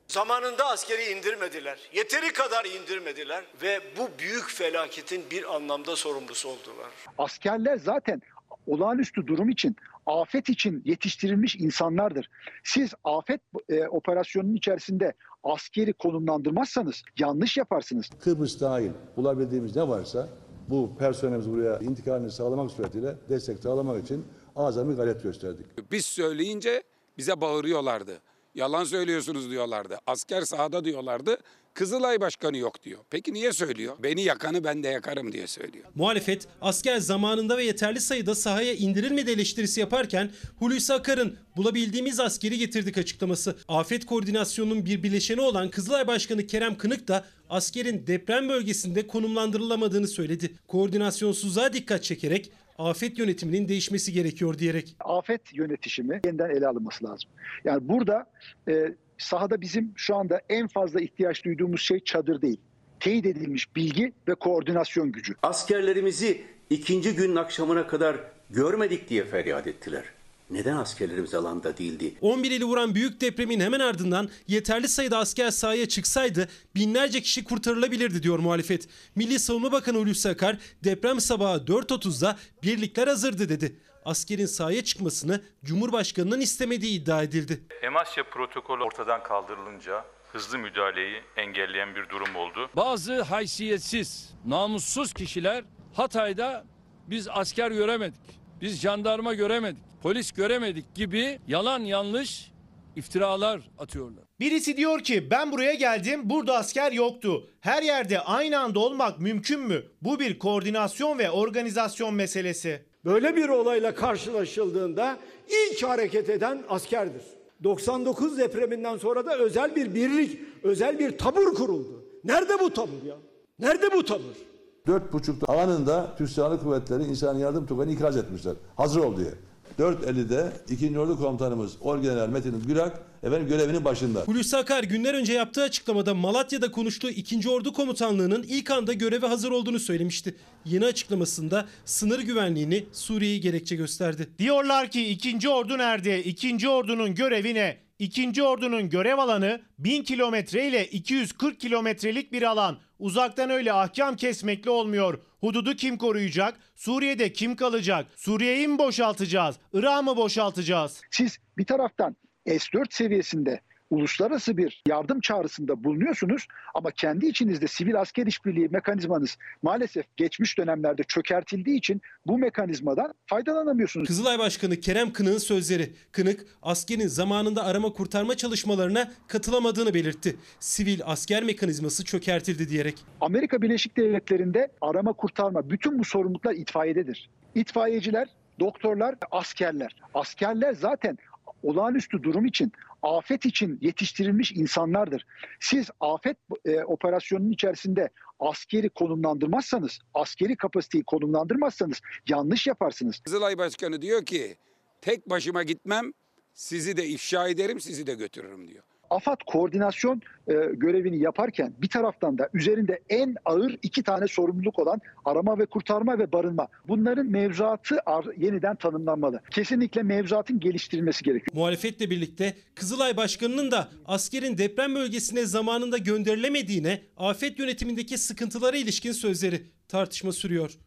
[0.07, 1.79] Zamanında askeri indirmediler.
[1.93, 6.91] Yeteri kadar indirmediler ve bu büyük felaketin bir anlamda sorumlusu oldular.
[7.17, 8.21] Askerler zaten
[8.67, 9.75] olağanüstü durum için,
[10.09, 12.29] afet için yetiştirilmiş insanlardır.
[12.63, 18.09] Siz afet e, operasyonunun içerisinde askeri konumlandırmazsanız yanlış yaparsınız.
[18.19, 20.29] Kıbrıs dahil bulabildiğimiz ne varsa
[20.69, 25.65] bu personelimiz buraya intikalini sağlamak suretiyle destek sağlamak için azami gayret gösterdik.
[25.91, 26.83] Biz söyleyince
[27.17, 28.11] bize bağırıyorlardı.
[28.55, 29.99] Yalan söylüyorsunuz diyorlardı.
[30.07, 31.37] Asker sahada diyorlardı.
[31.73, 32.99] Kızılay Başkanı yok diyor.
[33.09, 33.95] Peki niye söylüyor?
[34.03, 35.85] Beni yakanı ben de yakarım diye söylüyor.
[35.95, 42.97] Muhalefet asker zamanında ve yeterli sayıda sahaya indirilmedi eleştirisi yaparken Hulusi Akar'ın bulabildiğimiz askeri getirdik
[42.97, 43.55] açıklaması.
[43.67, 50.55] Afet koordinasyonunun bir bileşeni olan Kızılay Başkanı Kerem Kınık da askerin deprem bölgesinde konumlandırılamadığını söyledi.
[50.67, 54.95] Koordinasyonsuzluğa dikkat çekerek afet yönetiminin değişmesi gerekiyor diyerek.
[54.99, 57.29] Afet yönetişimi yeniden ele alınması lazım.
[57.63, 58.25] Yani burada
[58.69, 62.59] e, sahada bizim şu anda en fazla ihtiyaç duyduğumuz şey çadır değil.
[62.99, 65.33] Teyit edilmiş bilgi ve koordinasyon gücü.
[65.43, 68.17] Askerlerimizi ikinci günün akşamına kadar
[68.49, 70.03] görmedik diye feryat ettiler.
[70.49, 72.13] Neden askerlerimiz alanda değildi?
[72.21, 78.23] 11 ili vuran büyük depremin hemen ardından yeterli sayıda asker sahaya çıksaydı binlerce kişi kurtarılabilirdi
[78.23, 78.87] diyor muhalefet.
[79.15, 83.75] Milli Savunma Bakanı Hulusi Akar deprem sabahı 4.30'da birlikler hazırdı dedi.
[84.05, 87.59] Askerin sahaya çıkmasını Cumhurbaşkanı'nın istemediği iddia edildi.
[87.81, 92.69] Emasya protokolü ortadan kaldırılınca hızlı müdahaleyi engelleyen bir durum oldu.
[92.75, 96.65] Bazı haysiyetsiz, namussuz kişiler Hatay'da
[97.07, 102.51] biz asker göremedik, biz jandarma göremedik, polis göremedik gibi yalan yanlış
[102.95, 104.23] iftiralar atıyorlar.
[104.39, 107.47] Birisi diyor ki ben buraya geldim burada asker yoktu.
[107.61, 109.83] Her yerde aynı anda olmak mümkün mü?
[110.01, 112.85] Bu bir koordinasyon ve organizasyon meselesi.
[113.05, 115.17] Böyle bir olayla karşılaşıldığında
[115.49, 117.21] ilk hareket eden askerdir.
[117.63, 122.05] 99 depreminden sonra da özel bir birlik, özel bir tabur kuruldu.
[122.23, 123.15] Nerede bu tabur ya?
[123.59, 124.48] Nerede bu tabur?
[124.89, 128.53] Dört buçukta anında Türk Silahlı Kuvvetleri İnsan Yardım Tugayı'nı ikraz etmişler.
[128.75, 129.33] Hazır ol diye.
[129.79, 130.99] 4.50'de 2.
[130.99, 134.19] Ordu Komutanımız Orgeneral Metin Gürak efendim görevinin başında.
[134.19, 137.49] Hulusi Akar günler önce yaptığı açıklamada Malatya'da konuştuğu 2.
[137.49, 140.35] Ordu Komutanlığı'nın ilk anda göreve hazır olduğunu söylemişti.
[140.65, 144.29] Yeni açıklamasında sınır güvenliğini Suriye'yi gerekçe gösterdi.
[144.39, 145.49] Diyorlar ki 2.
[145.49, 146.23] Ordu nerede?
[146.23, 146.69] 2.
[146.69, 147.88] Ordu'nun görevi ne?
[147.99, 148.43] 2.
[148.43, 152.79] Ordu'nun görev alanı 1000 kilometre ile 240 kilometrelik bir alan.
[152.99, 155.19] Uzaktan öyle ahkam kesmekle olmuyor.
[155.39, 156.59] Hududu kim koruyacak?
[156.75, 158.05] Suriye'de kim kalacak?
[158.15, 159.55] Suriye'yi mi boşaltacağız?
[159.73, 161.01] Irak'ı mı boşaltacağız?
[161.11, 168.25] Siz bir taraftan S-4 seviyesinde uluslararası bir yardım çağrısında bulunuyorsunuz ama kendi içinizde sivil asker
[168.25, 174.07] işbirliği mekanizmanız maalesef geçmiş dönemlerde çökertildiği için bu mekanizmadan faydalanamıyorsunuz.
[174.07, 175.93] Kızılay Başkanı Kerem Kınık'ın sözleri.
[176.11, 180.35] Kınık askerin zamanında arama kurtarma çalışmalarına katılamadığını belirtti.
[180.59, 182.95] Sivil asker mekanizması çökertildi diyerek.
[183.21, 187.29] Amerika Birleşik Devletleri'nde arama kurtarma bütün bu sorumluluklar itfaiyededir.
[187.55, 188.27] İtfaiyeciler,
[188.59, 189.95] doktorlar, askerler.
[190.13, 191.17] Askerler zaten
[191.63, 192.71] olağanüstü durum için,
[193.03, 195.25] afet için yetiştirilmiş insanlardır.
[195.59, 198.09] Siz afet e, operasyonunun içerisinde
[198.39, 203.19] askeri konumlandırmazsanız, askeri kapasiteyi konumlandırmazsanız yanlış yaparsınız.
[203.19, 204.57] Kızılay Başkanı diyor ki
[205.01, 206.13] tek başıma gitmem
[206.53, 208.83] sizi de ifşa ederim sizi de götürürüm diyor.
[209.09, 215.01] AFAD koordinasyon e, görevini yaparken bir taraftan da üzerinde en ağır iki tane sorumluluk olan
[215.25, 216.67] arama ve kurtarma ve barınma.
[216.87, 219.41] Bunların mevzuatı ar- yeniden tanımlanmalı.
[219.51, 221.55] Kesinlikle mevzuatın geliştirilmesi gerekiyor.
[221.55, 229.61] Muhalefetle birlikte Kızılay Başkanı'nın da askerin deprem bölgesine zamanında gönderilemediğine, afet yönetimindeki sıkıntılara ilişkin sözleri
[229.87, 230.77] tartışma sürüyor.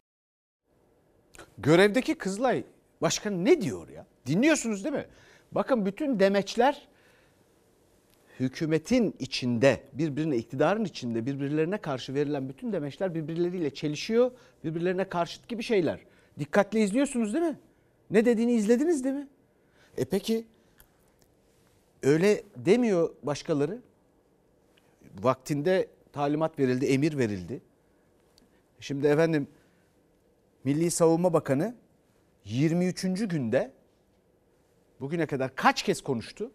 [1.57, 2.63] Görevdeki Kızılay
[3.01, 4.05] Başkanı ne diyor ya?
[4.25, 5.05] Dinliyorsunuz değil mi?
[5.51, 6.87] Bakın bütün demeçler
[8.39, 14.31] hükümetin içinde, birbirine iktidarın içinde birbirlerine karşı verilen bütün demeçler birbirleriyle çelişiyor.
[14.63, 15.99] Birbirlerine karşıt gibi şeyler.
[16.39, 17.59] Dikkatli izliyorsunuz değil mi?
[18.11, 19.27] Ne dediğini izlediniz değil mi?
[19.97, 20.45] E peki
[22.03, 23.81] öyle demiyor başkaları.
[25.21, 27.61] Vaktinde talimat verildi, emir verildi.
[28.79, 29.47] Şimdi efendim
[30.63, 31.75] Milli Savunma Bakanı
[32.45, 33.01] 23.
[33.03, 33.71] günde
[34.99, 36.51] bugüne kadar kaç kez konuştu?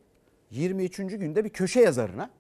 [0.50, 0.96] 23.
[0.96, 2.30] günde bir köşe yazarına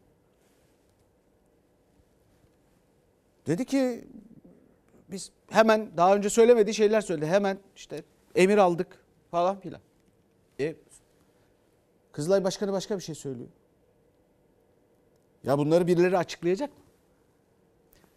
[3.46, 4.04] dedi ki
[5.08, 7.26] biz hemen daha önce söylemediği şeyler söyledi.
[7.26, 8.02] Hemen işte
[8.34, 8.98] emir aldık
[9.30, 9.80] falan filan.
[10.60, 10.76] E,
[12.12, 13.48] Kızılay Başkanı başka bir şey söylüyor.
[15.44, 16.84] Ya bunları birileri açıklayacak mı?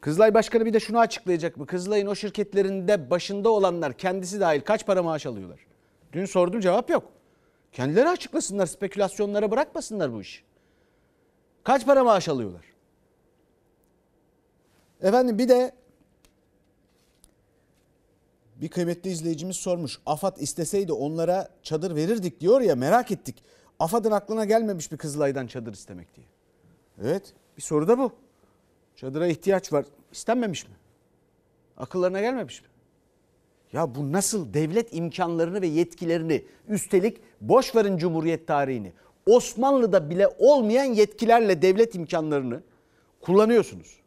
[0.01, 1.65] Kızılay Başkanı bir de şunu açıklayacak mı?
[1.65, 5.59] Kızılay'ın o şirketlerinde başında olanlar kendisi dahil kaç para maaş alıyorlar?
[6.13, 7.11] Dün sordum cevap yok.
[7.71, 10.43] Kendileri açıklasınlar, spekülasyonlara bırakmasınlar bu işi.
[11.63, 12.65] Kaç para maaş alıyorlar?
[15.01, 15.75] Efendim bir de
[18.55, 19.99] bir kıymetli izleyicimiz sormuş.
[20.05, 23.43] AFAD isteseydi onlara çadır verirdik diyor ya merak ettik.
[23.79, 26.25] AFAD'ın aklına gelmemiş bir Kızılay'dan çadır istemek diye.
[27.01, 28.11] Evet bir soru da bu.
[28.95, 29.85] Çadıra ihtiyaç var.
[30.11, 30.73] İstenmemiş mi?
[31.77, 32.67] Akıllarına gelmemiş mi?
[33.73, 38.93] Ya bu nasıl devlet imkanlarını ve yetkilerini üstelik boş verin Cumhuriyet tarihini
[39.25, 42.63] Osmanlı'da bile olmayan yetkilerle devlet imkanlarını
[43.21, 43.99] kullanıyorsunuz.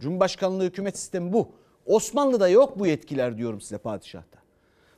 [0.00, 1.48] Cumhurbaşkanlığı hükümet sistemi bu.
[1.86, 4.38] Osmanlı'da yok bu yetkiler diyorum size padişahta.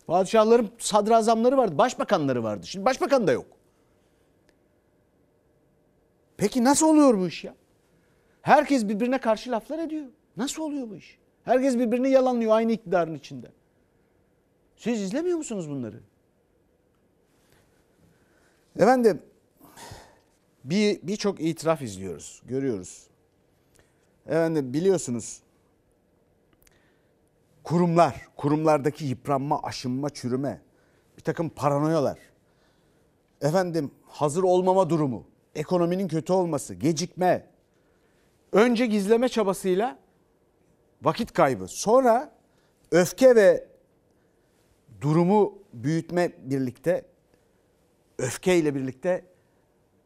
[0.06, 2.66] Padişahların sadrazamları vardı, başbakanları vardı.
[2.66, 3.46] Şimdi başbakan da yok.
[6.36, 7.54] Peki nasıl oluyor bu iş ya?
[8.42, 10.06] Herkes birbirine karşı laflar ediyor.
[10.36, 11.18] Nasıl oluyor bu iş?
[11.44, 13.46] Herkes birbirini yalanlıyor aynı iktidarın içinde.
[14.84, 16.00] Siz izlemiyor musunuz bunları?
[18.78, 19.22] Efendim
[20.64, 23.06] bir birçok itiraf izliyoruz, görüyoruz.
[24.26, 25.42] Efendim biliyorsunuz
[27.62, 30.60] kurumlar, kurumlardaki yıpranma, aşınma, çürüme,
[31.16, 32.18] bir takım paranoyalar,
[33.40, 37.46] efendim hazır olmama durumu, ekonominin kötü olması, gecikme,
[38.52, 39.98] önce gizleme çabasıyla
[41.02, 42.32] vakit kaybı, sonra
[42.90, 43.73] öfke ve
[45.04, 47.04] durumu büyütme birlikte,
[48.18, 49.24] öfkeyle birlikte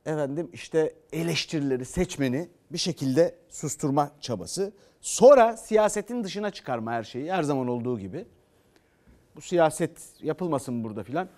[0.07, 4.73] efendim işte eleştirileri, seçmeni bir şekilde susturma çabası.
[5.01, 8.27] Sonra siyasetin dışına çıkarma her şeyi her zaman olduğu gibi.
[9.37, 11.29] Bu siyaset yapılmasın burada filan.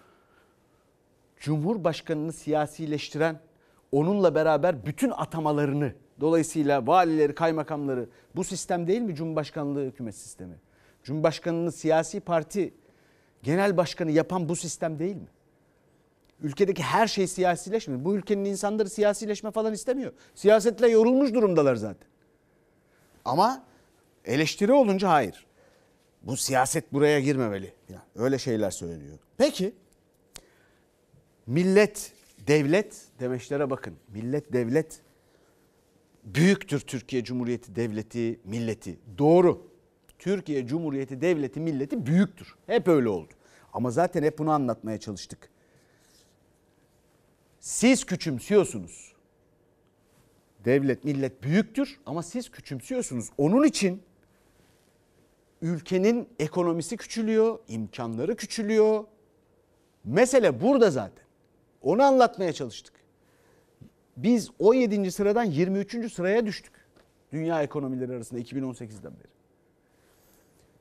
[1.37, 3.41] Cumhurbaşkanını siyasileştiren,
[3.93, 10.55] onunla beraber bütün atamalarını, dolayısıyla valileri, kaymakamları bu sistem değil mi Cumhurbaşkanlığı hükümet sistemi?
[11.03, 12.75] Cumhurbaşkanını siyasi parti
[13.43, 15.29] genel başkanı yapan bu sistem değil mi?
[16.43, 18.05] Ülkedeki her şey siyasileşmiyor.
[18.05, 20.13] Bu ülkenin insanları siyasileşme falan istemiyor.
[20.35, 22.09] Siyasetle yorulmuş durumdalar zaten.
[23.25, 23.65] Ama
[24.25, 25.47] eleştiri olunca hayır.
[26.23, 27.73] Bu siyaset buraya girmemeli.
[27.89, 29.19] Yani öyle şeyler söyleniyor.
[29.37, 29.75] Peki
[31.47, 32.13] millet,
[32.47, 33.95] devlet demeçlere bakın.
[34.09, 35.01] Millet, devlet
[36.25, 38.99] büyüktür Türkiye Cumhuriyeti Devleti, milleti.
[39.19, 39.70] Doğru.
[40.21, 42.55] Türkiye Cumhuriyeti Devleti, milleti büyüktür.
[42.67, 43.33] Hep öyle oldu.
[43.73, 45.51] Ama zaten hep bunu anlatmaya çalıştık.
[47.61, 49.13] Siz küçümsüyorsunuz.
[50.65, 53.31] Devlet, millet büyüktür ama siz küçümsüyorsunuz.
[53.39, 54.03] Onun için
[55.63, 59.05] ülkenin ekonomisi küçülüyor, imkanları küçülüyor.
[60.05, 61.25] Mesele burada zaten.
[61.83, 62.95] Onu anlatmaya çalıştık.
[64.17, 65.13] Biz 17.
[65.13, 66.13] sıradan 23.
[66.13, 66.73] sıraya düştük.
[67.33, 69.40] Dünya ekonomileri arasında 2018'den beri.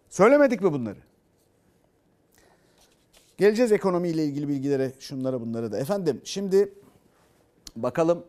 [0.10, 1.00] Söylemedik mi bunları?
[3.38, 5.80] Geleceğiz ekonomiyle ilgili bilgilere, şunlara bunlara da.
[5.80, 6.74] Efendim şimdi
[7.76, 8.26] bakalım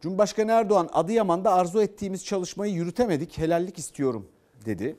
[0.00, 4.28] Cumhurbaşkanı Erdoğan Adıyaman'da arzu ettiğimiz çalışmayı yürütemedik, helallik istiyorum
[4.66, 4.96] dedi.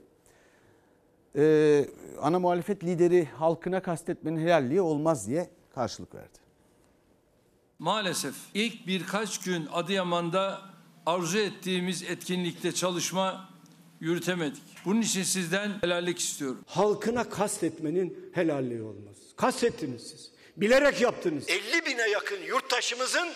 [1.36, 1.86] Ee,
[2.22, 6.38] ana muhalefet lideri halkına kastetmenin helalliği olmaz diye karşılık verdi.
[7.80, 10.62] Maalesef ilk birkaç gün Adıyaman'da
[11.06, 13.50] arzu ettiğimiz etkinlikte çalışma
[14.00, 14.64] yürütemedik.
[14.86, 16.64] Bunun için sizden helallik istiyorum.
[16.68, 19.18] Halkına kastetmenin helalliği olmaz.
[19.38, 20.32] Kastettiniz siz.
[20.58, 21.50] Bilerek yaptınız.
[21.50, 23.28] 50 bine yakın yurttaşımızın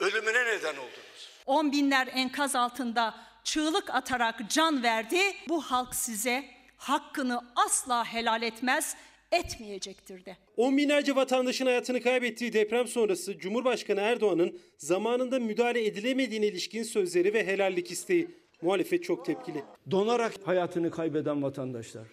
[0.00, 1.28] ölümüne neden oldunuz.
[1.46, 5.20] On binler enkaz altında çığlık atarak can verdi.
[5.48, 6.44] Bu halk size
[6.76, 8.96] hakkını asla helal etmez,
[9.32, 10.36] etmeyecektir de.
[10.56, 17.46] On binlerce vatandaşın hayatını kaybettiği deprem sonrası Cumhurbaşkanı Erdoğan'ın zamanında müdahale edilemediğine ilişkin sözleri ve
[17.46, 18.41] helallik isteği.
[18.62, 19.64] Muhalefet çok tepkili.
[19.90, 22.06] Donarak hayatını kaybeden vatandaşlar.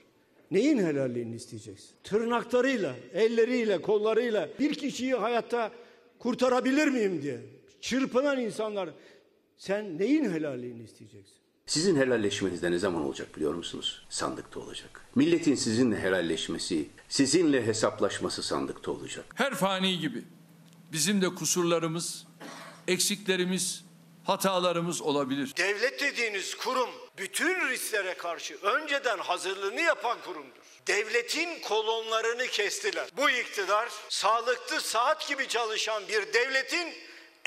[0.51, 1.89] Neyin helalliğini isteyeceksin?
[2.03, 5.71] Tırnaklarıyla, elleriyle, kollarıyla bir kişiyi hayatta
[6.19, 7.39] kurtarabilir miyim diye
[7.81, 8.89] çırpınan insanlar
[9.57, 11.35] sen neyin helalliğini isteyeceksin?
[11.65, 14.05] Sizin helalleşmeniz de ne zaman olacak biliyor musunuz?
[14.09, 15.05] Sandıkta olacak.
[15.15, 19.25] Milletin sizinle helalleşmesi, sizinle hesaplaşması sandıkta olacak.
[19.35, 20.23] Her fani gibi
[20.91, 22.27] bizim de kusurlarımız,
[22.88, 23.85] eksiklerimiz,
[24.29, 25.53] hatalarımız olabilir.
[25.57, 30.59] Devlet dediğiniz kurum bütün risklere karşı önceden hazırlığını yapan kurumdur.
[30.87, 33.09] Devletin kolonlarını kestiler.
[33.17, 36.93] Bu iktidar sağlıklı saat gibi çalışan bir devletin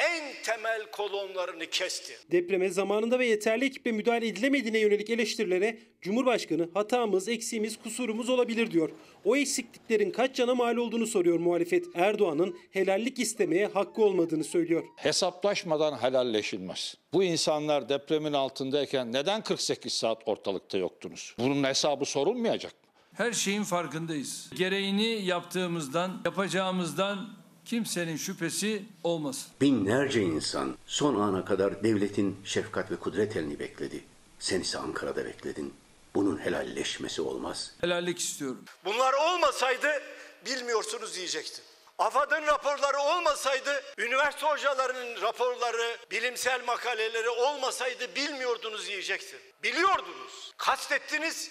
[0.03, 2.19] en temel kolonlarını kesti.
[2.33, 8.91] Depreme zamanında ve yeterli ekiple müdahale edilemediğine yönelik eleştirilere Cumhurbaşkanı hatamız, eksiğimiz, kusurumuz olabilir diyor.
[9.25, 11.87] O eksikliklerin kaç cana mal olduğunu soruyor muhalefet.
[11.95, 14.85] Erdoğan'ın helallik istemeye hakkı olmadığını söylüyor.
[14.97, 16.95] Hesaplaşmadan helalleşilmez.
[17.13, 21.35] Bu insanlar depremin altındayken neden 48 saat ortalıkta yoktunuz?
[21.39, 22.79] Bunun hesabı sorulmayacak mı?
[23.13, 24.51] Her şeyin farkındayız.
[24.57, 29.53] Gereğini yaptığımızdan, yapacağımızdan kimsenin şüphesi olmasın.
[29.61, 34.05] Binlerce insan son ana kadar devletin şefkat ve kudret elini bekledi.
[34.39, 35.75] Sen ise Ankara'da bekledin.
[36.15, 37.75] Bunun helalleşmesi olmaz.
[37.81, 38.65] Helallik istiyorum.
[38.85, 40.03] Bunlar olmasaydı
[40.47, 41.65] bilmiyorsunuz diyecektim.
[41.99, 49.39] AFAD'ın raporları olmasaydı, üniversite hocalarının raporları, bilimsel makaleleri olmasaydı bilmiyordunuz diyecektim.
[49.63, 50.53] Biliyordunuz.
[50.57, 51.51] Kastettiniz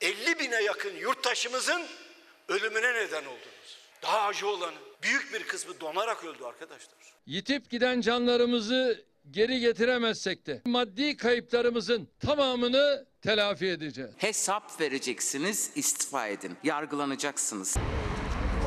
[0.00, 1.82] 50 bine yakın yurttaşımızın
[2.48, 3.78] ölümüne neden oldunuz.
[4.02, 6.98] Daha acı olanı büyük bir kısmı donarak öldü arkadaşlar.
[7.26, 14.10] Yitip giden canlarımızı geri getiremezsek de maddi kayıplarımızın tamamını telafi edeceğiz.
[14.16, 16.52] Hesap vereceksiniz, istifa edin.
[16.64, 17.76] Yargılanacaksınız.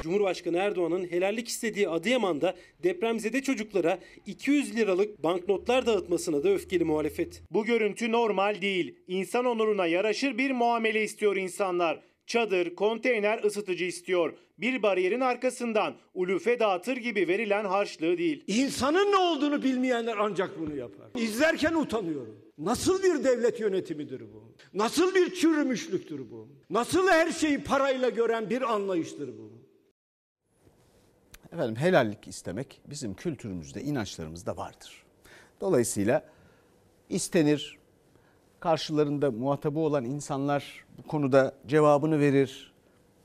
[0.03, 7.41] Cumhurbaşkanı Erdoğan'ın helallik istediği Adıyaman'da depremzede çocuklara 200 liralık banknotlar dağıtmasına da öfkeli muhalefet.
[7.51, 8.95] Bu görüntü normal değil.
[9.07, 12.01] İnsan onuruna yaraşır bir muamele istiyor insanlar.
[12.27, 14.33] Çadır, konteyner, ısıtıcı istiyor.
[14.57, 18.43] Bir bariyerin arkasından ulufe dağıtır gibi verilen harçlığı değil.
[18.47, 21.07] İnsanın ne olduğunu bilmeyenler ancak bunu yapar.
[21.15, 22.45] İzlerken utanıyorum.
[22.57, 24.53] Nasıl bir devlet yönetimidir bu?
[24.73, 26.49] Nasıl bir çürümüşlüktür bu?
[26.69, 29.51] Nasıl her şeyi parayla gören bir anlayıştır bu?
[31.53, 35.03] Efendim helallik istemek bizim kültürümüzde, inançlarımızda vardır.
[35.61, 36.25] Dolayısıyla
[37.09, 37.77] istenir,
[38.59, 42.74] karşılarında muhatabı olan insanlar bu konuda cevabını verir.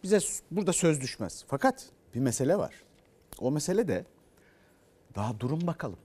[0.02, 0.18] Bize
[0.50, 1.44] burada söz düşmez.
[1.48, 2.74] Fakat bir mesele var.
[3.38, 4.04] O mesele de
[5.14, 5.98] daha durun bakalım.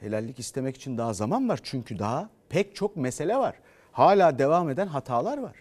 [0.00, 3.56] Helallik istemek için daha zaman var çünkü daha pek çok mesele var.
[3.92, 5.56] Hala devam eden hatalar var.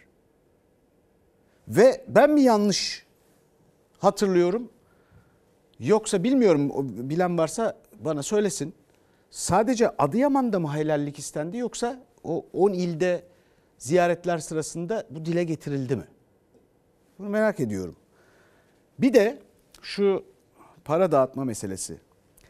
[1.68, 3.06] Ve ben mi yanlış
[4.00, 4.70] hatırlıyorum?
[5.80, 6.72] Yoksa bilmiyorum
[7.10, 8.74] bilen varsa bana söylesin.
[9.32, 13.24] Sadece Adıyaman'da mı helallik istendi yoksa o 10 ilde
[13.80, 16.08] ziyaretler sırasında bu dile getirildi mi?
[17.20, 17.96] Bunu merak ediyorum.
[19.00, 19.40] Bir de
[19.82, 20.26] şu
[20.86, 22.00] para dağıtma meselesi.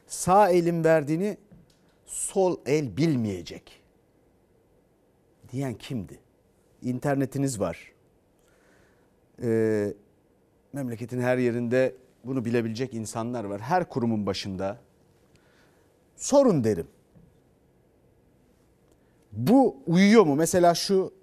[0.07, 1.37] Sağ elin verdiğini
[2.05, 3.83] sol el bilmeyecek.
[5.51, 6.19] Diyen kimdi?
[6.81, 7.93] İnternetiniz var.
[9.41, 9.93] Ee,
[10.73, 13.61] memleketin her yerinde bunu bilebilecek insanlar var.
[13.61, 14.79] Her kurumun başında.
[16.15, 16.87] Sorun derim.
[19.31, 20.35] Bu uyuyor mu?
[20.35, 21.18] Mesela şu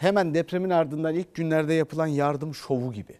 [0.00, 3.18] hemen depremin ardından ilk günlerde yapılan yardım şovu gibi.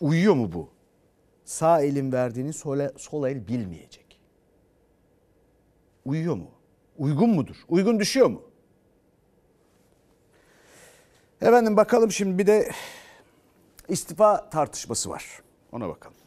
[0.00, 0.68] Uyuyor mu bu?
[1.44, 4.20] Sağ elin verdiğini sol, sol el bilmeyecek.
[6.04, 6.50] Uyuyor mu?
[6.98, 7.56] Uygun mudur?
[7.68, 8.42] Uygun düşüyor mu?
[11.40, 12.70] Efendim bakalım şimdi bir de
[13.88, 15.42] istifa tartışması var.
[15.72, 16.23] Ona bakalım.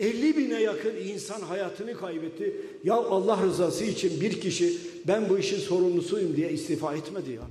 [0.00, 2.56] 50 bine yakın insan hayatını kaybetti.
[2.84, 4.72] Ya Allah rızası için bir kişi
[5.08, 7.42] ben bu işin sorumlusuyum diye istifa etmedi ya.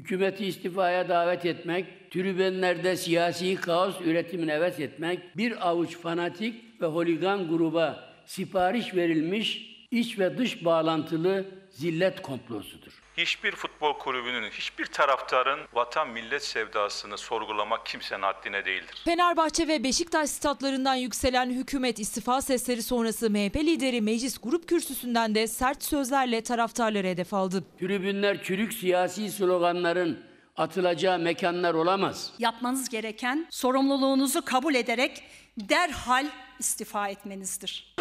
[0.00, 7.48] Hükümeti istifaya davet etmek, tribünlerde siyasi kaos üretimine heves etmek, bir avuç fanatik ve holigan
[7.48, 13.05] gruba sipariş verilmiş iç ve dış bağlantılı zillet komplosudur.
[13.16, 19.02] Hiçbir futbol kulübünün, hiçbir taraftarın vatan millet sevdasını sorgulamak kimsenin haddine değildir.
[19.04, 25.46] Fenerbahçe ve Beşiktaş statlarından yükselen hükümet istifa sesleri sonrası MHP lideri meclis grup kürsüsünden de
[25.46, 27.64] sert sözlerle taraftarları hedef aldı.
[27.80, 30.18] Tribünler çürük siyasi sloganların
[30.56, 32.32] atılacağı mekanlar olamaz.
[32.38, 35.22] Yapmanız gereken sorumluluğunuzu kabul ederek
[35.58, 36.26] derhal
[36.58, 37.94] istifa etmenizdir.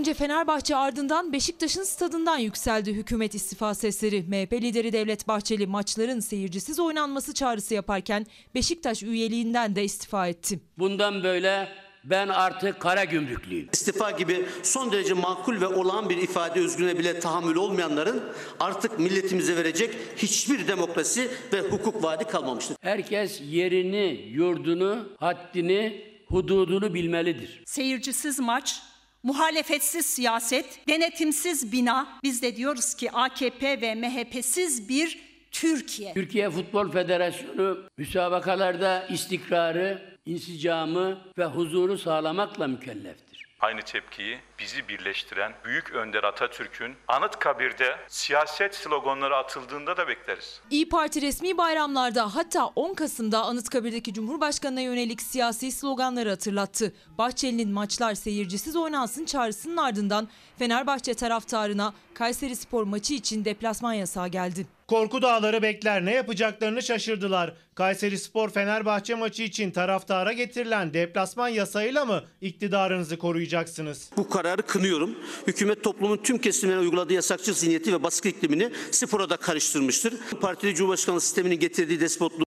[0.00, 4.22] Önce Fenerbahçe ardından Beşiktaş'ın stadından yükseldi hükümet istifa sesleri.
[4.22, 10.60] MHP lideri Devlet Bahçeli maçların seyircisiz oynanması çağrısı yaparken Beşiktaş üyeliğinden de istifa etti.
[10.78, 11.68] Bundan böyle
[12.04, 13.68] ben artık kara gümrüklüyüm.
[13.72, 18.22] İstifa gibi son derece makul ve olağan bir ifade özgürlüğüne bile tahammül olmayanların
[18.60, 22.76] artık milletimize verecek hiçbir demokrasi ve hukuk vaadi kalmamıştır.
[22.80, 27.62] Herkes yerini, yurdunu, haddini, hududunu bilmelidir.
[27.66, 28.82] Seyircisiz maç,
[29.22, 32.08] muhalefetsiz siyaset, denetimsiz bina.
[32.22, 35.18] Biz de diyoruz ki AKP ve MHP'siz bir
[35.50, 36.14] Türkiye.
[36.14, 43.29] Türkiye Futbol Federasyonu müsabakalarda istikrarı, insicamı ve huzuru sağlamakla mükelleftir.
[43.60, 50.60] Aynı tepkiyi bizi birleştiren Büyük Önder Atatürk'ün Anıtkabir'de siyaset sloganları atıldığında da bekleriz.
[50.70, 56.94] İyi Parti resmi bayramlarda hatta 10 Kasım'da Anıtkabir'deki Cumhurbaşkanı'na yönelik siyasi sloganları hatırlattı.
[57.18, 64.66] Bahçeli'nin maçlar seyircisiz oynansın çağrısının ardından Fenerbahçe taraftarına Kayseri Spor maçı için deplasman yasağı geldi.
[64.90, 67.54] Korku dağları bekler ne yapacaklarını şaşırdılar.
[67.74, 74.10] Kayseri Spor Fenerbahçe maçı için taraftara getirilen deplasman yasayla mı iktidarınızı koruyacaksınız?
[74.16, 75.18] Bu kararı kınıyorum.
[75.46, 80.14] Hükümet toplumun tüm kesimlerine uyguladığı yasakçı zihniyeti ve baskı iklimini spora da karıştırmıştır.
[80.40, 82.44] Partili Cumhurbaşkanlığı sisteminin getirdiği despotluğu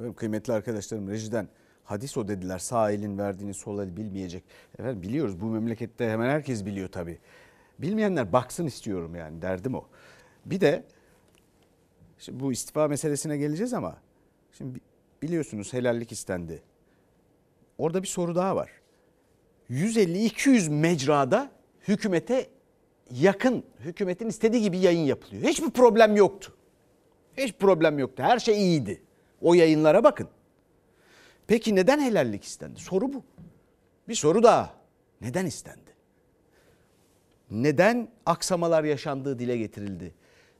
[0.00, 1.48] Evet kıymetli arkadaşlarım rejiden
[1.84, 4.44] hadis o dediler sağ elin verdiğini sol el bilmeyecek.
[4.78, 7.18] Efendim biliyoruz bu memlekette hemen herkes biliyor tabii.
[7.78, 9.84] Bilmeyenler baksın istiyorum yani derdim o.
[10.50, 10.84] Bir de
[12.30, 13.96] bu istifa meselesine geleceğiz ama
[14.52, 14.80] şimdi
[15.22, 16.62] biliyorsunuz helallik istendi.
[17.78, 18.70] Orada bir soru daha var.
[19.70, 21.50] 150-200 mecrada
[21.88, 22.50] hükümete
[23.10, 25.42] yakın, hükümetin istediği gibi yayın yapılıyor.
[25.42, 26.54] Hiçbir problem yoktu.
[27.36, 28.22] Hiç problem yoktu.
[28.22, 29.02] Her şey iyiydi.
[29.40, 30.28] O yayınlara bakın.
[31.46, 32.80] Peki neden helallik istendi?
[32.80, 33.24] Soru bu.
[34.08, 34.74] Bir soru daha.
[35.20, 35.90] Neden istendi?
[37.50, 40.14] Neden aksamalar yaşandığı dile getirildi?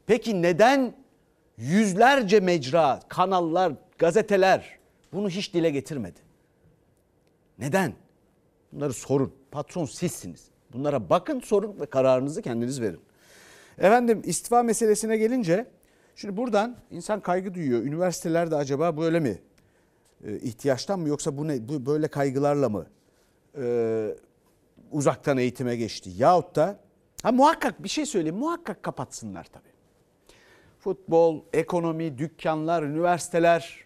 [0.08, 0.94] Peki neden
[1.58, 4.78] yüzlerce mecra, kanallar, gazeteler
[5.12, 6.20] bunu hiç dile getirmedi?
[7.58, 7.92] Neden?
[8.72, 9.32] Bunları sorun.
[9.50, 10.48] Patron sizsiniz.
[10.72, 13.00] Bunlara bakın, sorun ve kararınızı kendiniz verin.
[13.78, 15.66] Efendim istifa meselesine gelince
[16.16, 17.82] şimdi buradan insan kaygı duyuyor.
[17.82, 19.38] Üniversitelerde acaba böyle mi?
[20.24, 22.86] Ee, ihtiyaçtan mı yoksa bu ne bu böyle kaygılarla mı
[23.58, 24.14] e,
[24.90, 26.10] uzaktan eğitime geçti?
[26.16, 26.80] Yahut da
[27.22, 28.36] ha muhakkak bir şey söyleyeyim.
[28.36, 29.77] Muhakkak kapatsınlar tabii.
[30.78, 33.84] Futbol, ekonomi, dükkanlar, üniversiteler.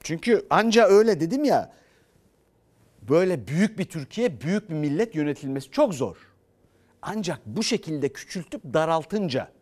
[0.00, 1.72] Çünkü anca öyle dedim ya.
[3.02, 6.16] Böyle büyük bir Türkiye, büyük bir millet yönetilmesi çok zor.
[7.02, 9.52] Ancak bu şekilde küçültüp daraltınca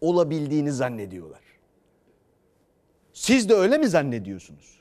[0.00, 1.40] olabildiğini zannediyorlar.
[3.12, 4.80] Siz de öyle mi zannediyorsunuz?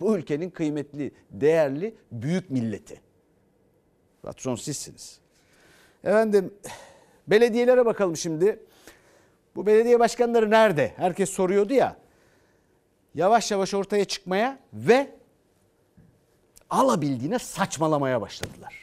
[0.00, 3.00] Bu ülkenin kıymetli, değerli, büyük milleti.
[4.22, 5.20] Patron sizsiniz.
[6.04, 6.54] Efendim
[7.26, 8.58] belediyelere bakalım şimdi.
[9.56, 10.92] Bu belediye başkanları nerede?
[10.96, 11.96] Herkes soruyordu ya.
[13.14, 15.10] Yavaş yavaş ortaya çıkmaya ve
[16.70, 18.81] alabildiğine saçmalamaya başladılar.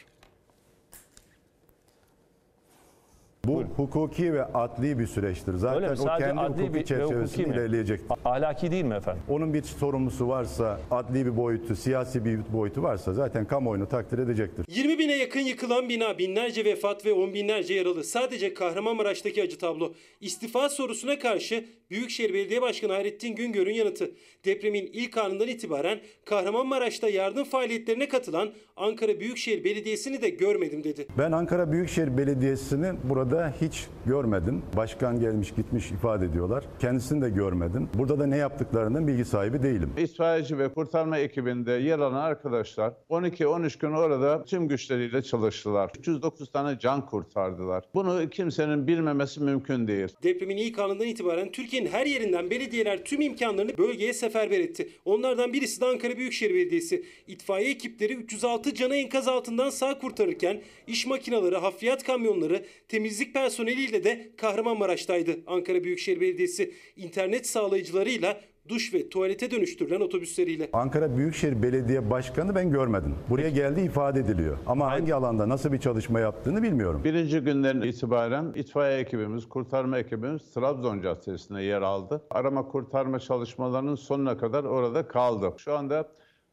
[3.46, 5.54] Bu hukuki ve adli bir süreçtir.
[5.54, 5.92] Zaten Öyle mi?
[5.92, 7.54] o Sadece kendi adli hukuki bir- ve çerçevesinde hukuki mi?
[7.54, 8.00] ilerleyecek.
[8.24, 9.22] Ahlaki değil mi efendim?
[9.28, 14.64] Onun bir sorumlusu varsa, adli bir boyutu, siyasi bir boyutu varsa zaten kamuoyunu takdir edecektir.
[14.68, 18.04] 20 bine yakın yıkılan bina, binlerce vefat ve on binlerce yaralı.
[18.04, 19.92] Sadece Kahramanmaraş'taki acı tablo.
[20.20, 24.10] İstifa sorusuna karşı Büyükşehir Belediye Başkanı Hayrettin Güngör'ün yanıtı.
[24.44, 31.06] Depremin ilk anından itibaren Kahramanmaraş'ta yardım faaliyetlerine katılan Ankara Büyükşehir Belediyesi'ni de görmedim dedi.
[31.18, 34.62] Ben Ankara Büyükşehir Belediyesi'ni burada hiç görmedim.
[34.76, 36.64] Başkan gelmiş gitmiş ifade ediyorlar.
[36.78, 37.88] Kendisini de görmedim.
[37.94, 39.90] Burada da ne yaptıklarından bilgi sahibi değilim.
[39.98, 45.90] İtfaiyeci ve kurtarma ekibinde yer alan arkadaşlar 12-13 gün orada tüm güçleriyle çalıştılar.
[45.98, 47.84] 309 tane can kurtardılar.
[47.94, 50.08] Bunu kimsenin bilmemesi mümkün değil.
[50.22, 54.88] Depremin ilk anından itibaren Türkiye'nin her yerinden belediyeler tüm imkanlarını bölgeye seferber etti.
[55.04, 57.04] Onlardan birisi de Ankara Büyükşehir Belediyesi.
[57.26, 64.30] İtfaiye ekipleri 306 canı enkaz altından sağ kurtarırken iş makineleri, hafriyat kamyonları, temizlik personeliyle de
[64.36, 65.30] Kahramanmaraş'taydı.
[65.46, 70.68] Ankara Büyükşehir Belediyesi internet sağlayıcılarıyla duş ve tuvalete dönüştürülen otobüsleriyle.
[70.72, 73.14] Ankara Büyükşehir Belediye Başkanı ben görmedim.
[73.30, 74.58] Buraya geldi ifade ediliyor.
[74.66, 77.00] Ama hangi alanda nasıl bir çalışma yaptığını bilmiyorum.
[77.04, 82.22] Birinci günden itibaren itfaiye ekibimiz, kurtarma ekibimiz Trabzon Caddesi'ne yer aldı.
[82.30, 85.52] Arama kurtarma çalışmalarının sonuna kadar orada kaldı.
[85.58, 86.08] Şu anda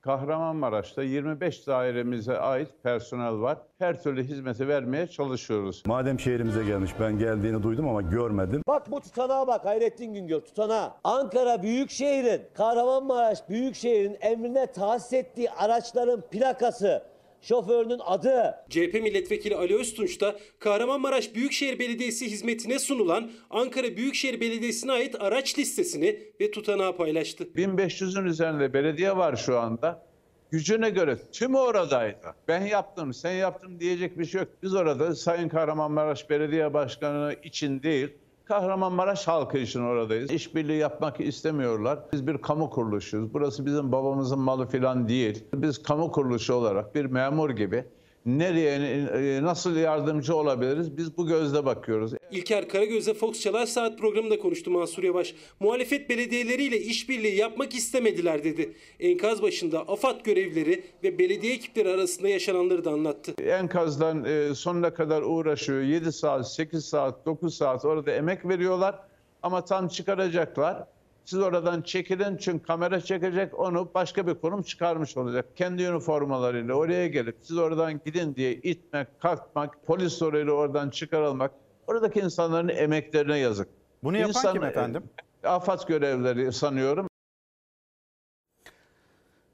[0.07, 3.57] Kahramanmaraş'ta 25 dairemize ait personel var.
[3.79, 5.83] Her türlü hizmeti vermeye çalışıyoruz.
[5.85, 8.61] Madem şehrimize gelmiş ben geldiğini duydum ama görmedim.
[8.67, 10.97] Bak bu tutanağa bak Hayrettin Güngör tutanağa.
[11.03, 17.03] Ankara Büyükşehir'in, Kahramanmaraş Büyükşehir'in emrine tahsis ettiği araçların plakası,
[17.41, 18.55] şoförünün adı.
[18.69, 25.59] CHP milletvekili Ali Öztunç da Kahramanmaraş Büyükşehir Belediyesi hizmetine sunulan Ankara Büyükşehir Belediyesi'ne ait araç
[25.59, 27.43] listesini ve tutanağı paylaştı.
[27.43, 30.07] 1500'ün üzerinde belediye var şu anda.
[30.51, 32.35] Gücüne göre tümü oradaydı.
[32.47, 34.49] Ben yaptım, sen yaptın diyecek bir şey yok.
[34.63, 38.09] Biz orada Sayın Kahramanmaraş Belediye Başkanı için değil,
[38.47, 40.31] Kahramanmaraş halkı için oradayız.
[40.31, 41.99] İşbirliği yapmak istemiyorlar.
[42.13, 43.33] Biz bir kamu kuruluşuyuz.
[43.33, 45.43] Burası bizim babamızın malı falan değil.
[45.53, 47.85] Biz kamu kuruluşu olarak bir memur gibi
[48.27, 50.97] nereye, e, nasıl yardımcı olabiliriz?
[50.97, 52.13] Biz bu gözle bakıyoruz.
[52.31, 55.35] İlker Karagöz'le Fox Çalar Saat programında konuştu Mansur Yavaş.
[55.59, 58.73] Muhalefet belediyeleriyle işbirliği yapmak istemediler dedi.
[58.99, 63.33] Enkaz başında AFAD görevlileri ve belediye ekipleri arasında yaşananları da anlattı.
[63.43, 65.81] Enkazdan e, sonuna kadar uğraşıyor.
[65.81, 68.99] 7 saat, 8 saat, 9 saat orada emek veriyorlar.
[69.43, 70.83] Ama tam çıkaracaklar.
[71.27, 75.45] Siz oradan çekilin çünkü kamera çekecek onu başka bir kurum çıkarmış olacak.
[75.57, 81.51] Kendi üniformalarıyla oraya gelip siz oradan gidin diye itmek, kalkmak, polis soruyla oradan çıkarılmak
[81.87, 83.67] oradaki insanların emeklerine yazık.
[84.03, 85.03] Bunu yapan İnsan- kim efendim?
[85.43, 87.07] e, AFAD görevleri sanıyorum.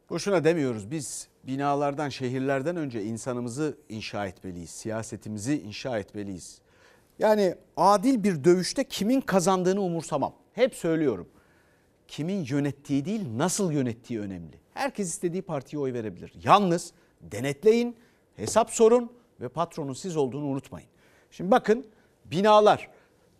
[0.09, 4.69] Boşuna demiyoruz biz binalardan, şehirlerden önce insanımızı inşa etmeliyiz.
[4.69, 6.61] Siyasetimizi inşa etmeliyiz.
[7.19, 10.33] Yani adil bir dövüşte kimin kazandığını umursamam.
[10.53, 11.27] Hep söylüyorum.
[12.07, 14.59] Kimin yönettiği değil, nasıl yönettiği önemli.
[14.73, 16.33] Herkes istediği partiye oy verebilir.
[16.43, 17.95] Yalnız denetleyin,
[18.35, 20.89] hesap sorun ve patronun siz olduğunu unutmayın.
[21.31, 21.87] Şimdi bakın
[22.25, 22.89] binalar.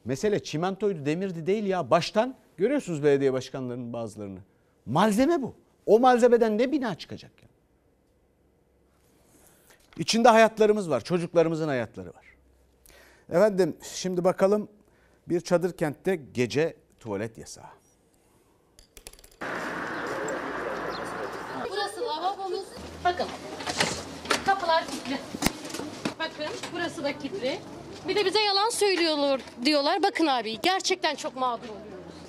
[0.06, 1.90] Mesele çimentoydu, demirdi değil ya.
[1.92, 4.40] Baştan görüyorsunuz belediye başkanlarının bazılarını.
[4.86, 5.56] Malzeme bu.
[5.86, 7.50] O malzemeden ne bina çıkacak ya?
[9.98, 11.04] İçinde hayatlarımız var.
[11.04, 12.26] Çocuklarımızın hayatları var.
[13.30, 14.70] Efendim şimdi bakalım
[15.30, 17.66] bir çadır kentte gece tuvalet yasağı.
[21.70, 22.66] Burası lavabomuz.
[23.04, 23.28] Bakın.
[24.46, 25.18] Kapılar kilitli.
[26.20, 27.60] Bakın burası da kilitli.
[28.08, 30.04] Bir de bize yalan söylüyorlar diyorlar.
[30.04, 31.83] Bakın abi gerçekten çok mağdur oluyoruz.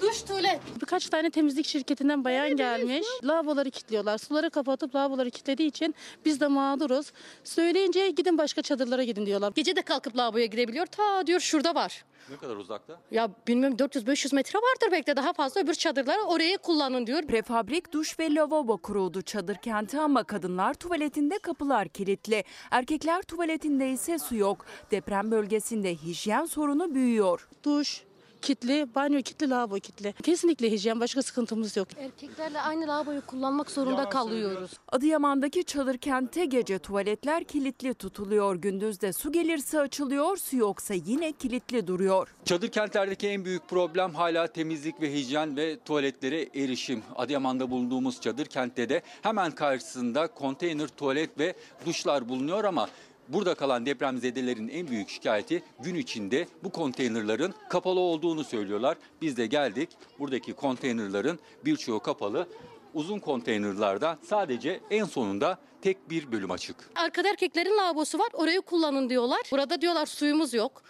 [0.05, 0.61] Duş tuvalet.
[0.81, 3.07] Birkaç tane temizlik şirketinden bayan gelmiş.
[3.25, 4.19] Lavaboları kilitliyorlar.
[4.19, 5.95] Suları kapatıp lavaboları kilitlediği için
[6.25, 7.13] biz de mağduruz.
[7.45, 9.53] Söyleyince gidin başka çadırlara gidin diyorlar.
[9.55, 10.87] Gece de kalkıp lavaboya girebiliyor.
[10.87, 12.05] Ta diyor şurada var.
[12.31, 13.01] Ne kadar uzakta?
[13.11, 17.23] Ya bilmiyorum 400-500 metre vardır belki de daha fazla öbür çadırlar oraya kullanın diyor.
[17.23, 22.45] Prefabrik duş ve lavabo kuruldu çadır kenti ama kadınlar tuvaletinde kapılar kilitli.
[22.71, 24.67] Erkekler tuvaletinde ise su yok.
[24.91, 27.49] Deprem bölgesinde hijyen sorunu büyüyor.
[27.65, 28.05] Duş
[28.45, 30.15] kilitli, banyo kilitli, lavabo kilitli.
[30.23, 31.89] Kesinlikle hijyen başka sıkıntımız yok.
[31.99, 34.71] Erkeklerle aynı lavaboyu kullanmak zorunda kalıyoruz.
[34.89, 38.57] Adıyaman'daki çadır kentte gece tuvaletler kilitli tutuluyor.
[38.57, 42.35] Gündüz de su gelirse açılıyor, su yoksa yine kilitli duruyor.
[42.45, 47.03] Çadır kentlerdeki en büyük problem hala temizlik ve hijyen ve tuvaletlere erişim.
[47.17, 51.55] Adıyaman'da bulunduğumuz çadır kentte de hemen karşısında konteyner tuvalet ve
[51.87, 52.89] duşlar bulunuyor ama
[53.29, 58.97] Burada kalan depremzedelerin en büyük şikayeti gün içinde bu konteynerların kapalı olduğunu söylüyorlar.
[59.23, 59.89] Biz de geldik.
[60.19, 62.49] Buradaki konteynerların birçoğu kapalı.
[62.95, 66.77] Uzun konteynerlarda sadece en sonunda tek bir bölüm açık.
[66.95, 69.41] Arkada erkeklerin lavabosu var orayı kullanın diyorlar.
[69.53, 70.83] Burada diyorlar suyumuz yok.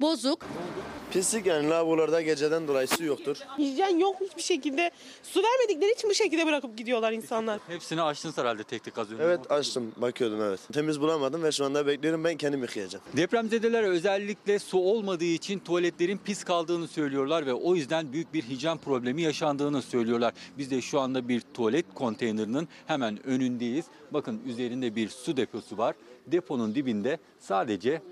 [0.00, 0.38] Bozuk.
[1.12, 3.36] Pislik yani lavabolarda geceden dolayı su yoktur.
[3.58, 4.90] Hijyen yok hiçbir şekilde.
[5.22, 7.60] Su vermedikleri için bu şekilde bırakıp gidiyorlar insanlar.
[7.68, 9.22] Hepsini açtınız herhalde tek tek az önce.
[9.22, 10.60] Evet açtım bakıyordum evet.
[10.72, 13.04] Temiz bulamadım ve şu anda bekliyorum ben kendim yıkayacağım.
[13.16, 18.78] Depremzedeler özellikle su olmadığı için tuvaletlerin pis kaldığını söylüyorlar ve o yüzden büyük bir hijyen
[18.78, 20.32] problemi yaşandığını söylüyorlar.
[20.58, 23.84] Biz de şu anda bir tuvalet konteynerinin hemen önündeyiz.
[24.10, 25.94] Bakın üzerinde bir su deposu var.
[26.26, 28.02] Deponun dibinde sadece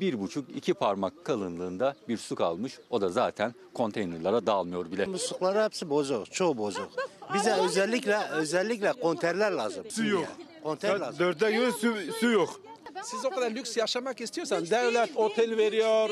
[0.00, 2.78] bir buçuk iki parmak kalınlığında bir su kalmış.
[2.90, 5.06] O da zaten konteynerlara dağılmıyor bile.
[5.06, 6.88] Muslukları hepsi bozuk, çoğu bozuk.
[7.34, 9.84] Bize özellikle özellikle konterler lazım.
[9.90, 10.26] Su yok.
[10.62, 11.18] Konter lazım.
[11.18, 12.60] Dörtte göre su, su yok.
[13.04, 16.10] Siz o kadar lüks yaşamak istiyorsan devlet otel veriyor.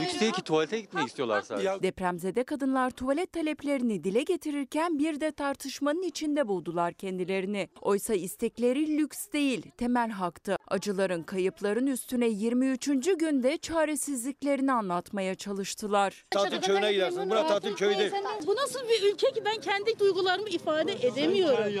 [0.00, 1.82] Lüks değil ki tuvalete gitmek istiyorlar sadece.
[1.82, 7.68] Depremzede kadınlar tuvalet taleplerini dile getirirken bir de tartışmanın içinde buldular kendilerini.
[7.80, 10.56] Oysa istekleri lüks değil, temel haktı.
[10.68, 12.86] Acıların, kayıpların üstüne 23.
[13.18, 16.24] günde çaresizliklerini anlatmaya çalıştılar.
[16.30, 17.30] Tatil köyüne gidersin.
[17.30, 18.12] Bura tatil köyü değil.
[18.46, 21.74] Bu nasıl bir ülke ki ben kendi duygularımı ifade edemiyorum.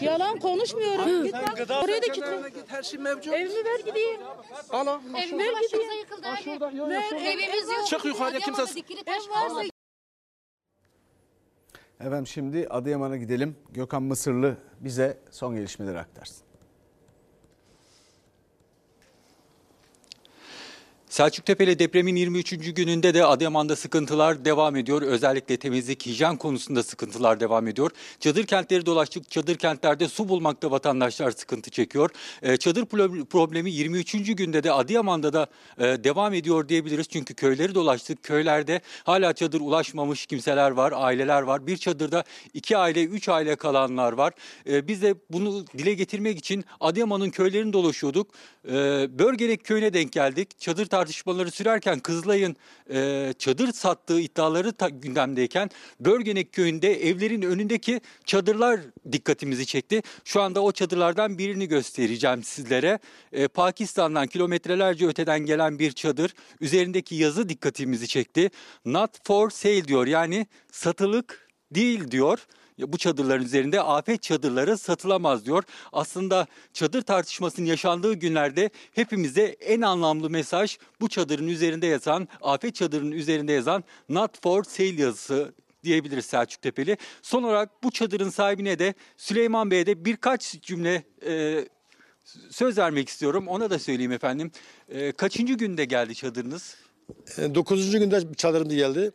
[0.00, 1.24] Yalan konuşmuyorum.
[1.24, 2.40] Git bak, Oraya da kitle.
[2.66, 3.34] Her şey mevcut.
[3.34, 4.20] Evimi ver gideyim.
[4.70, 5.92] Al Evimiz Ver başımıza gideyim.
[6.00, 6.28] yıkıldı.
[6.28, 6.42] Abi.
[6.42, 7.22] şurada, yo, Ver, şurada.
[7.24, 7.86] Evimiz yok.
[7.86, 9.62] Çık yukarıya, kimse- Ev varsa.
[12.00, 13.56] Efendim şimdi Adıyaman'a gidelim.
[13.70, 16.43] Gökhan Mısırlı bize son gelişmeleri aktarsın.
[21.14, 22.74] Selçuktepe'li depremin 23.
[22.74, 25.02] gününde de Adıyaman'da sıkıntılar devam ediyor.
[25.02, 27.90] Özellikle temizlik, hijyen konusunda sıkıntılar devam ediyor.
[28.20, 29.30] Çadır kentleri dolaştık.
[29.30, 32.10] Çadır kentlerde su bulmakta vatandaşlar sıkıntı çekiyor.
[32.42, 34.36] Ee, Çadır pro- problemi 23.
[34.36, 35.46] günde de Adıyaman'da da
[35.78, 37.08] e, devam ediyor diyebiliriz.
[37.08, 38.22] Çünkü köyleri dolaştık.
[38.22, 41.66] Köylerde hala çadır ulaşmamış kimseler var, aileler var.
[41.66, 44.32] Bir çadırda iki aile, üç aile kalanlar var.
[44.66, 48.30] Ee, Biz de bunu dile getirmek için Adıyaman'ın köylerini dolaşıyorduk.
[48.68, 48.72] Ee,
[49.18, 50.58] Bölgenek köyüne denk geldik.
[50.58, 52.56] Çadır tartışmaları sürerken Kızılay'ın
[52.90, 58.80] e, çadır sattığı iddiaları ta- gündemdeyken Bölgenek köyünde evlerin önündeki çadırlar
[59.12, 60.02] dikkatimizi çekti.
[60.24, 62.98] Şu anda o çadırlardan birini göstereceğim sizlere.
[63.32, 66.34] Ee, Pakistan'dan kilometrelerce öteden gelen bir çadır.
[66.60, 68.50] Üzerindeki yazı dikkatimizi çekti.
[68.84, 72.46] Not for sale diyor yani satılık değil diyor.
[72.78, 75.62] Bu çadırların üzerinde afet çadırları satılamaz diyor.
[75.92, 83.12] Aslında çadır tartışmasının yaşandığı günlerde hepimize en anlamlı mesaj bu çadırın üzerinde yazan, afet çadırının
[83.12, 85.54] üzerinde yazan not for sale yazısı
[85.84, 86.96] diyebiliriz Selçuk Tepeli.
[87.22, 91.64] Son olarak bu çadırın sahibine de Süleyman Bey'e de birkaç cümle e,
[92.50, 93.48] söz vermek istiyorum.
[93.48, 94.50] Ona da söyleyeyim efendim.
[94.88, 96.76] E, kaçıncı günde geldi çadırınız?
[97.38, 99.12] E, Dokuzuncu günde çadırım geldi.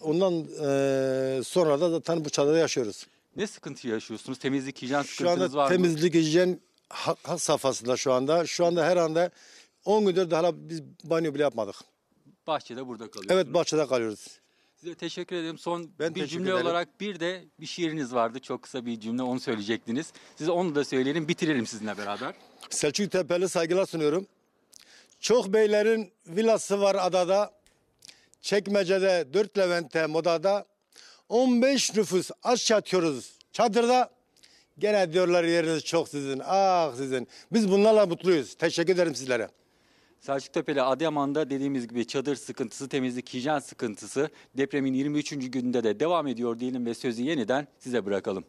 [0.00, 3.06] Ondan e, sonra da zaten bu çadırda yaşıyoruz.
[3.36, 4.38] Ne sıkıntı yaşıyorsunuz?
[4.38, 5.76] Temizlik, hijyen Şu sıkıntınız anda var mı?
[5.76, 8.46] temizlik, hijyen hak safhasında şu anda.
[8.46, 9.30] Şu anda her anda
[9.84, 11.76] 10 gündür daha biz banyo bile yapmadık.
[12.46, 13.30] Bahçede burada kalıyorsunuz.
[13.30, 14.26] Evet bahçede kalıyoruz.
[14.76, 15.58] Size teşekkür ederim.
[15.58, 16.66] Son Ben bir teşekkür cümle ederim.
[16.66, 18.38] olarak bir de bir şiiriniz vardı.
[18.38, 20.12] Çok kısa bir cümle onu söyleyecektiniz.
[20.36, 22.34] Size onu da söyleyelim bitirelim sizinle beraber.
[22.70, 24.26] Selçuk Tepeli saygılar sunuyorum.
[25.20, 27.50] Çok beylerin villası var adada.
[28.46, 30.66] Çekmece'de, Dört Levent'te, Moda'da.
[31.28, 34.10] 15 nüfus aç yatıyoruz çadırda.
[34.78, 36.42] Gene diyorlar yeriniz çok sizin.
[36.44, 37.28] Ah sizin.
[37.52, 38.54] Biz bunlarla mutluyuz.
[38.54, 39.48] Teşekkür ederim sizlere.
[40.20, 45.50] Selçuk Tepeli Adıyaman'da dediğimiz gibi çadır sıkıntısı, temizlik, hijyen sıkıntısı depremin 23.
[45.50, 48.44] gününde de devam ediyor diyelim ve sözü yeniden size bırakalım.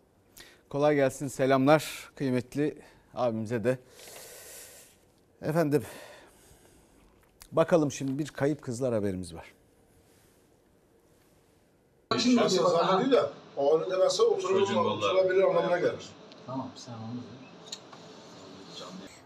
[0.69, 2.77] Kolay gelsin selamlar kıymetli
[3.13, 3.79] abimize de.
[5.41, 5.83] Efendim
[7.51, 9.56] bakalım şimdi bir kayıp kızlar haberimiz var.
[12.15, 16.09] Şimdi diyor zannediyor da o önünde nasıl oturur, oturabilir anlamına gelir.
[16.45, 17.21] Tamam sen onu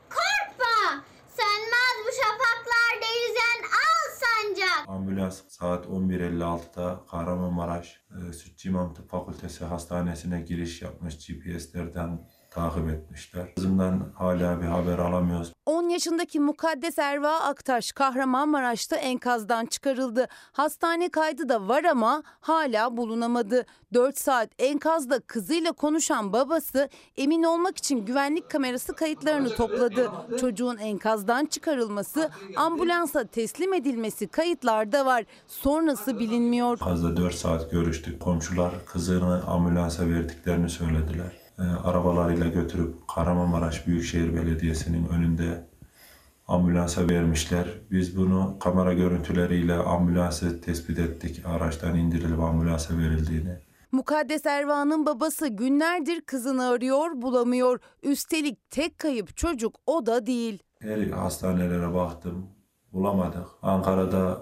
[0.09, 1.03] Korkma!
[1.38, 4.89] Sönmez bu şafaklarda yüzen al sancak.
[4.89, 13.56] Ambulans saat 11.56'da Kahramanmaraş e, Sütçü İmam Tıp Fakültesi Hastanesi'ne giriş yapmış GPS'lerden takip etmişler.
[13.56, 15.54] Kızımdan hala bir haber alamıyoruz.
[15.66, 20.28] 10 yaşındaki Mukaddes Erva Aktaş Kahramanmaraş'ta enkazdan çıkarıldı.
[20.52, 23.66] Hastane kaydı da var ama hala bulunamadı.
[23.93, 30.12] 4 saat enkazda kızıyla konuşan babası emin olmak için güvenlik kamerası kayıtlarını topladı.
[30.39, 35.26] Çocuğun enkazdan çıkarılması, ambulansa teslim edilmesi kayıtlarda var.
[35.47, 36.78] Sonrası bilinmiyor.
[36.78, 38.20] Fazla 4 saat görüştük.
[38.20, 41.41] Komşular kızını ambulansa verdiklerini söylediler.
[41.62, 45.68] E, arabalarıyla götürüp Kahramanmaraş Büyükşehir Belediyesi'nin önünde
[46.47, 47.68] ambulansa vermişler.
[47.91, 51.41] Biz bunu kamera görüntüleriyle ambulansı tespit ettik.
[51.45, 53.57] Araçtan indirilip ambulansa verildiğini.
[53.91, 57.80] Mukaddes Erva'nın babası günlerdir kızını arıyor, bulamıyor.
[58.03, 60.64] Üstelik tek kayıp çocuk o da değil.
[60.80, 62.45] Her hastanelere baktım.
[62.93, 63.47] Bulamadık.
[63.62, 64.41] Ankara'da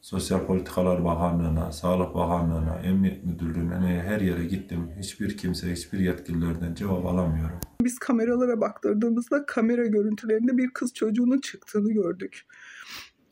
[0.00, 4.90] Sosyal Politikalar Bakanlığı'na, Sağlık Bakanlığı'na, Emniyet Müdürlüğü'ne her yere gittim.
[4.98, 7.60] Hiçbir kimse, hiçbir yetkililerden cevap alamıyorum.
[7.82, 12.46] Biz kameralara baktırdığımızda kamera görüntülerinde bir kız çocuğunun çıktığını gördük.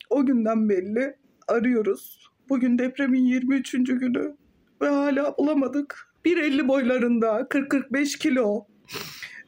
[0.09, 1.15] O günden belli
[1.47, 2.29] arıyoruz.
[2.49, 3.71] Bugün depremin 23.
[3.71, 4.35] günü
[4.81, 6.09] ve hala bulamadık.
[6.25, 8.65] 1.50 boylarında 40-45 kilo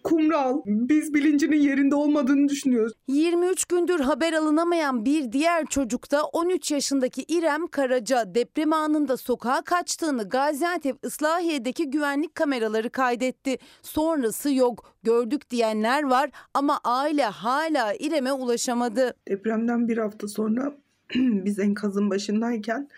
[0.03, 2.93] kumral biz bilincinin yerinde olmadığını düşünüyoruz.
[3.07, 9.61] 23 gündür haber alınamayan bir diğer çocuk da 13 yaşındaki İrem Karaca deprem anında sokağa
[9.61, 13.57] kaçtığını Gaziantep Islahiye'deki güvenlik kameraları kaydetti.
[13.81, 14.93] Sonrası yok.
[15.03, 19.13] Gördük diyenler var ama aile hala İrem'e ulaşamadı.
[19.27, 20.77] Depremden bir hafta sonra
[21.15, 22.89] biz enkazın başındayken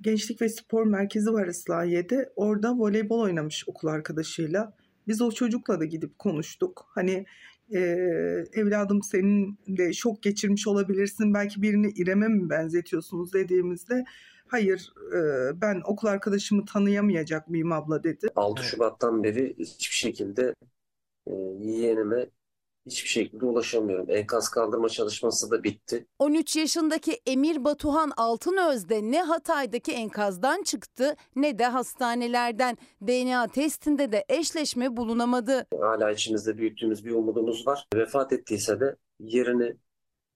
[0.00, 2.32] Gençlik ve Spor Merkezi var Islahiye'de.
[2.36, 4.72] Orada voleybol oynamış okul arkadaşıyla.
[5.08, 6.86] Biz o çocukla da gidip konuştuk.
[6.88, 7.26] Hani
[7.74, 7.78] e,
[8.52, 11.34] evladım senin de şok geçirmiş olabilirsin.
[11.34, 14.04] Belki birini İrem'e mi benzetiyorsunuz dediğimizde
[14.46, 15.20] hayır e,
[15.60, 18.28] ben okul arkadaşımı tanıyamayacak mıyım abla dedi.
[18.36, 20.54] 6 Şubat'tan beri hiçbir şekilde
[21.26, 22.26] e, yeğenime
[22.90, 24.10] hiçbir şekilde ulaşamıyorum.
[24.10, 26.06] Enkaz kaldırma çalışması da bitti.
[26.18, 32.76] 13 yaşındaki Emir Batuhan Altınöz'de ne Hatay'daki enkazdan çıktı ne de hastanelerden.
[33.06, 35.66] DNA testinde de eşleşme bulunamadı.
[35.80, 37.86] Hala içimizde büyüttüğümüz bir umudumuz var.
[37.94, 39.76] Vefat ettiyse de yerini,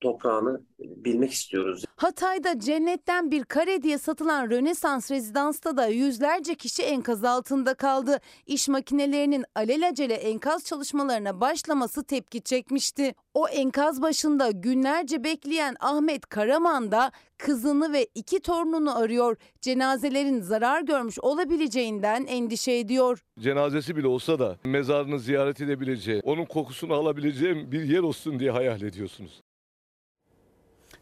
[0.03, 1.85] toprağını bilmek istiyoruz.
[1.95, 8.19] Hatay'da cennetten bir kare diye satılan Rönesans rezidansta da yüzlerce kişi enkaz altında kaldı.
[8.45, 13.15] İş makinelerinin alelacele enkaz çalışmalarına başlaması tepki çekmişti.
[13.33, 19.37] O enkaz başında günlerce bekleyen Ahmet Karaman da kızını ve iki torununu arıyor.
[19.61, 23.23] Cenazelerin zarar görmüş olabileceğinden endişe ediyor.
[23.39, 28.81] Cenazesi bile olsa da mezarını ziyaret edebileceği, onun kokusunu alabileceğim bir yer olsun diye hayal
[28.81, 29.41] ediyorsunuz.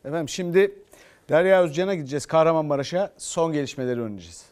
[0.06, 0.72] Efendim şimdi
[1.30, 3.14] Derya Özcan'a gideceğiz Kahramanmaraş'a.
[3.18, 4.51] Son gelişmeleri öğreneceğiz.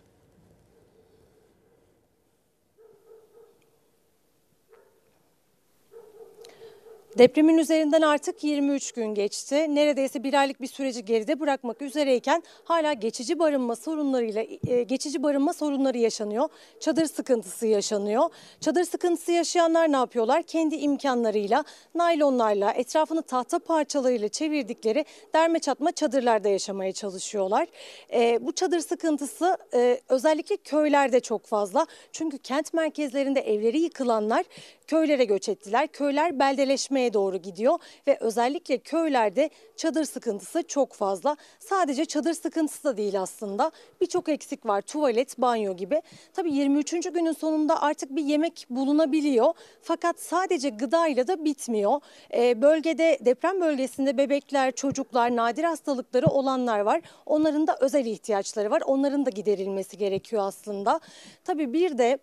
[7.20, 9.76] Depremin üzerinden artık 23 gün geçti.
[9.76, 15.54] Neredeyse bir aylık bir süreci geride bırakmak üzereyken hala geçici barınma sorunlarıyla e, geçici barınma
[15.54, 16.50] sorunları yaşanıyor.
[16.80, 18.30] Çadır sıkıntısı yaşanıyor.
[18.60, 20.44] Çadır sıkıntısı yaşayanlar ne yapıyorlar?
[20.44, 21.64] Kendi imkanlarıyla,
[21.96, 27.68] naylonlarla, etrafını tahta parçalarıyla çevirdikleri derme çatma çadırlarda yaşamaya çalışıyorlar.
[28.14, 31.86] E, bu çadır sıkıntısı e, özellikle köylerde çok fazla.
[32.12, 34.46] Çünkü kent merkezlerinde evleri yıkılanlar
[34.88, 35.88] köylere göç ettiler.
[35.88, 41.38] Köyler beldeleşmeye doğru gidiyor ve özellikle köylerde çadır sıkıntısı çok fazla.
[41.60, 43.72] Sadece çadır sıkıntısı da değil aslında.
[44.02, 44.82] Birçok eksik var.
[44.82, 46.02] Tuvalet, banyo gibi.
[46.34, 46.92] Tabii 23.
[46.92, 49.54] günün sonunda artık bir yemek bulunabiliyor.
[49.82, 52.02] Fakat sadece gıdayla da bitmiyor.
[52.34, 57.02] Ee, bölgede deprem bölgesinde bebekler, çocuklar, nadir hastalıkları olanlar var.
[57.26, 58.82] Onların da özel ihtiyaçları var.
[58.86, 61.00] Onların da giderilmesi gerekiyor aslında.
[61.44, 62.20] Tabii bir de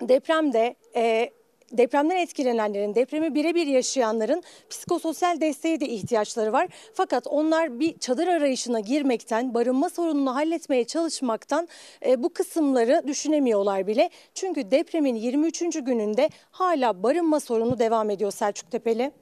[0.00, 1.30] depremde e,
[1.72, 6.68] depremden etkilenenlerin, depremi birebir yaşayanların psikososyal desteğe de ihtiyaçları var.
[6.94, 11.68] Fakat onlar bir çadır arayışına girmekten, barınma sorununu halletmeye çalışmaktan
[12.06, 14.10] e, bu kısımları düşünemiyorlar bile.
[14.34, 15.60] Çünkü depremin 23.
[15.60, 19.12] gününde hala barınma sorunu devam ediyor Selçuk Tepeli.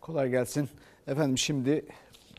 [0.00, 0.68] Kolay gelsin.
[1.06, 1.86] Efendim şimdi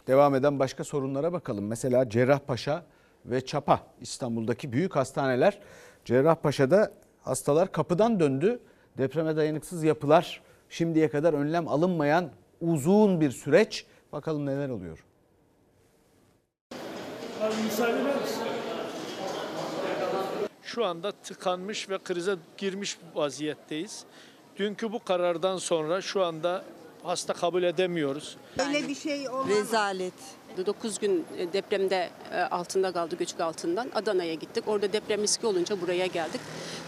[0.08, 1.68] devam eden başka sorunlara bakalım.
[1.68, 2.84] Mesela Cerrahpaşa
[3.26, 5.60] ve Çapa İstanbul'daki büyük hastaneler.
[6.06, 8.60] Cerrahpaşa'da hastalar kapıdan döndü.
[9.00, 12.30] Depreme dayanıksız yapılar şimdiye kadar önlem alınmayan
[12.62, 13.86] uzun bir süreç.
[14.12, 15.06] Bakalım neler oluyor.
[20.64, 24.04] Şu anda tıkanmış ve krize girmiş vaziyetteyiz.
[24.58, 26.66] Dünkü bu karardan sonra şu anda
[27.04, 28.38] hasta kabul edemiyoruz.
[28.68, 29.50] Öyle bir şey olmaz.
[29.50, 30.14] Rezalet.
[30.66, 33.90] 9 gün e, depremde e, altında kaldı göçük altından.
[33.96, 34.64] Adana'ya gittik.
[34.68, 36.42] Orada deprem riski olunca buraya geldik.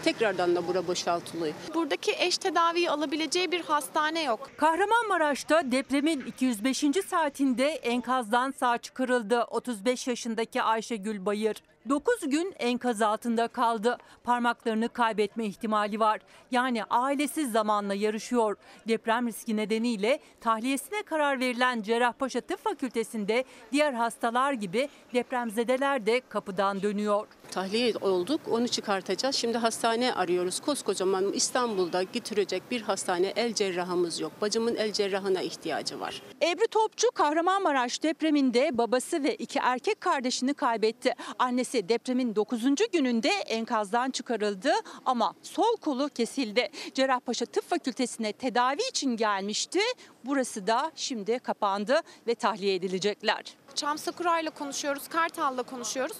[0.04, 1.54] Tekrardan da bura boşaltılıyor.
[1.74, 4.50] Buradaki eş tedaviyi alabileceği bir hastane yok.
[4.56, 6.84] Kahramanmaraş'ta depremin 205.
[7.08, 11.56] saatinde enkazdan sağ çıkarıldı 35 yaşındaki Ayşegül Bayır.
[11.88, 13.98] 9 gün enkaz altında kaldı.
[14.24, 16.20] Parmaklarını kaybetme ihtimali var.
[16.50, 18.56] Yani ailesi zamanla yarışıyor.
[18.88, 26.82] Deprem riski nedeniyle tahliyesine karar verilen Cerrahpaşa Tıp Fakültesi'nde diğer hastalar gibi depremzedeler de kapıdan
[26.82, 27.26] dönüyor.
[27.50, 29.36] Tahliye olduk, onu çıkartacağız.
[29.36, 30.60] Şimdi hastane arıyoruz.
[30.60, 34.32] Koskocaman İstanbul'da getirecek bir hastane el cerrahımız yok.
[34.40, 36.22] Bacımın el cerrahına ihtiyacı var.
[36.42, 41.14] Ebru Topçu Kahramanmaraş depreminde babası ve iki erkek kardeşini kaybetti.
[41.38, 42.62] Annesi depremin 9.
[42.92, 44.72] gününde enkazdan çıkarıldı
[45.04, 46.70] ama sol kolu kesildi.
[46.94, 49.80] Cerrahpaşa Tıp Fakültesi'ne tedavi için gelmişti.
[50.24, 53.44] Burası da şimdi kapandı ve tahliye edilecekler.
[53.74, 56.16] Çamsakura'yla konuşuyoruz, Kartal'la konuşuyoruz.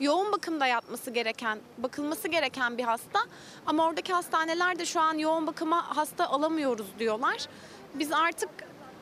[0.00, 3.20] Yoğun bakımda yatması gereken, bakılması gereken bir hasta.
[3.66, 7.46] Ama oradaki hastaneler de şu an yoğun bakıma hasta alamıyoruz diyorlar.
[7.94, 8.48] Biz artık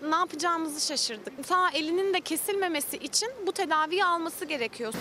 [0.03, 1.46] ne yapacağımızı şaşırdık.
[1.46, 4.94] Sağ elinin de kesilmemesi için bu tedaviyi alması gerekiyor.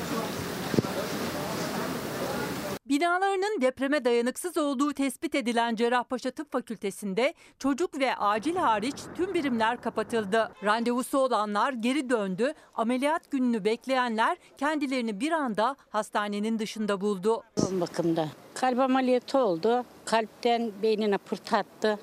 [3.01, 9.81] Binalarının depreme dayanıksız olduğu tespit edilen Cerrahpaşa Tıp Fakültesi'nde çocuk ve acil hariç tüm birimler
[9.81, 10.51] kapatıldı.
[10.63, 12.53] Randevusu olanlar geri döndü.
[12.75, 17.43] Ameliyat gününü bekleyenler kendilerini bir anda hastanenin dışında buldu.
[17.61, 18.27] Yoğun bakımda.
[18.53, 19.85] Kalp ameliyatı oldu.
[20.05, 21.99] Kalpten beynine pırt attı.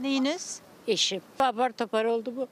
[0.00, 0.60] Neyiniz?
[0.88, 1.22] Eşim.
[1.38, 2.48] Apar topar oldu bu.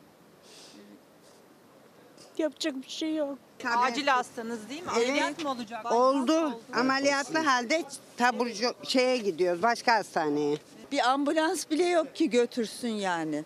[2.39, 3.39] Yapacak bir şey yok.
[3.67, 4.91] Acil hastanız değil mi?
[4.91, 5.93] Ameliyat mı olacak?
[5.93, 6.61] Oldu.
[6.75, 7.85] Ameliyatlı halde
[8.17, 10.57] taburcu şeye gidiyoruz başka hastaneye.
[10.93, 13.45] Bir ambulans bile yok ki götürsün yani.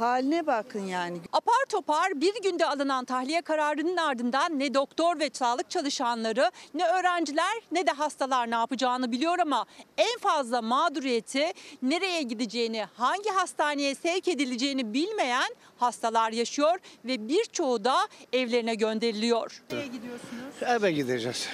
[0.00, 1.18] Haline bakın yani.
[1.32, 7.60] Apar topar bir günde alınan tahliye kararının ardından ne doktor ve sağlık çalışanları ne öğrenciler
[7.72, 9.66] ne de hastalar ne yapacağını biliyor ama
[9.98, 17.96] en fazla mağduriyeti nereye gideceğini, hangi hastaneye sevk edileceğini bilmeyen hastalar yaşıyor ve birçoğu da
[18.32, 19.62] evlerine gönderiliyor.
[19.70, 20.62] Nereye gidiyorsunuz?
[20.66, 21.48] Eve gideceğiz.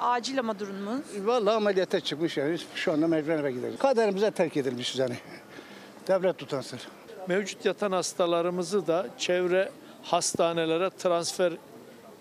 [0.00, 1.02] Acil ama durumunuz.
[1.24, 2.58] Vallahi ameliyata çıkmış yani.
[2.74, 3.78] Şu anda mecburen eve gideceğiz.
[3.78, 5.16] Kaderimize terk edilmişiz yani.
[6.08, 6.78] Devlet tutansın.
[7.28, 9.70] Mevcut yatan hastalarımızı da çevre
[10.02, 11.52] hastanelere transfer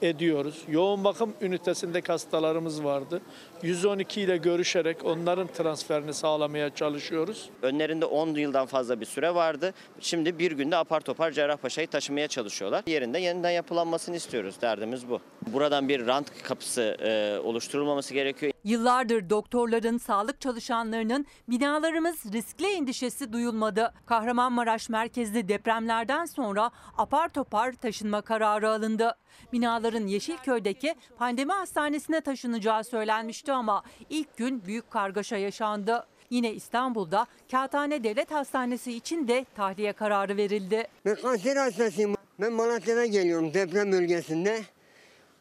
[0.01, 0.63] ediyoruz.
[0.67, 3.21] Yoğun bakım ünitesindeki hastalarımız vardı.
[3.63, 7.49] 112 ile görüşerek onların transferini sağlamaya çalışıyoruz.
[7.61, 9.73] Önlerinde 10 yıldan fazla bir süre vardı.
[9.99, 12.83] Şimdi bir günde apar topar Cerrahpaşa'yı taşımaya çalışıyorlar.
[12.87, 14.61] Yerinde yeniden yapılanmasını istiyoruz.
[14.61, 15.19] Derdimiz bu.
[15.47, 18.53] Buradan bir rant kapısı e, oluşturulmaması gerekiyor.
[18.63, 23.93] Yıllardır doktorların, sağlık çalışanlarının binalarımız riskli endişesi duyulmadı.
[24.05, 29.15] Kahramanmaraş merkezli depremlerden sonra apar topar taşınma kararı alındı.
[29.53, 36.05] Binaların Yeşilköy'deki pandemi hastanesine taşınacağı söylenmişti ama ilk gün büyük kargaşa yaşandı.
[36.29, 40.87] Yine İstanbul'da Kağıthane Devlet Hastanesi için de tahliye kararı verildi.
[41.05, 42.15] Ben kanser hastasıyım.
[42.39, 44.61] Ben Malatya'dan geliyorum deprem bölgesinde.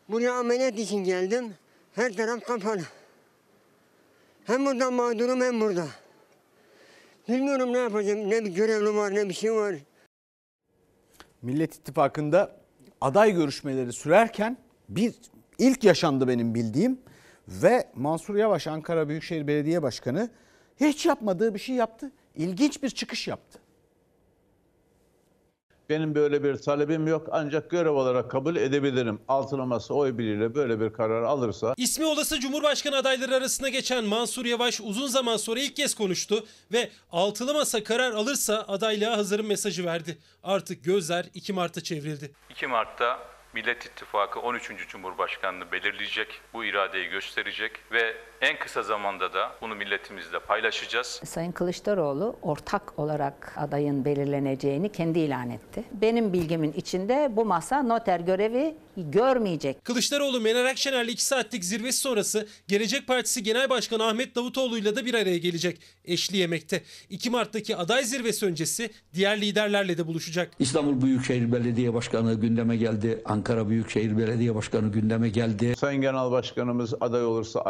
[0.09, 1.55] Buraya ameliyat için geldim.
[1.95, 2.83] Her taraf kapalı.
[4.45, 5.87] Hem burada mağdurum hem burada.
[7.29, 8.31] Bilmiyorum ne yapacağım.
[8.31, 9.75] Ne bir görevli var ne bir şey var.
[11.43, 12.57] Millet İttifakı'nda
[13.01, 14.57] aday görüşmeleri sürerken
[14.89, 15.15] bir
[15.59, 16.99] ilk yaşandı benim bildiğim
[17.49, 20.31] ve Mansur Yavaş Ankara Büyükşehir Belediye Başkanı
[20.81, 22.13] hiç yapmadığı bir şey yaptı.
[22.35, 23.59] İlginç bir çıkış yaptı.
[25.89, 29.21] Benim böyle bir talebim yok ancak görev olarak kabul edebilirim.
[29.29, 34.45] Altılı masa oy birliğiyle böyle bir karar alırsa İsmi olası Cumhurbaşkanı adayları arasında geçen Mansur
[34.45, 39.85] Yavaş uzun zaman sonra ilk kez konuştu ve altılı masa karar alırsa adaylığa hazırım mesajı
[39.85, 40.19] verdi.
[40.43, 42.33] Artık gözler 2 Mart'a çevrildi.
[42.51, 43.19] 2 Mart'ta
[43.57, 44.89] Millet İttifakı 13.
[44.89, 51.21] Cumhurbaşkanını belirleyecek, bu iradeyi gösterecek ve en kısa zamanda da bunu milletimizle paylaşacağız.
[51.25, 55.85] Sayın Kılıçdaroğlu ortak olarak adayın belirleneceğini kendi ilan etti.
[55.93, 59.85] Benim bilgimin içinde bu masa noter görevi görmeyecek.
[59.85, 65.15] Kılıçdaroğlu Meral Akşener'le 2 saatlik zirvesi sonrası Gelecek Partisi Genel Başkanı Ahmet Davutoğlu'yla da bir
[65.15, 65.81] araya gelecek.
[66.05, 66.83] Eşli yemekte.
[67.11, 70.51] 2 Mart'taki aday zirvesi öncesi diğer liderlerle de buluşacak.
[70.59, 73.23] İstanbul Büyükşehir Belediye Başkanı gündeme geldi.
[73.25, 75.75] Ankara Büyükşehir Belediye Başkanı gündeme geldi.
[75.77, 77.61] Sayın Genel Başkanımız aday olursa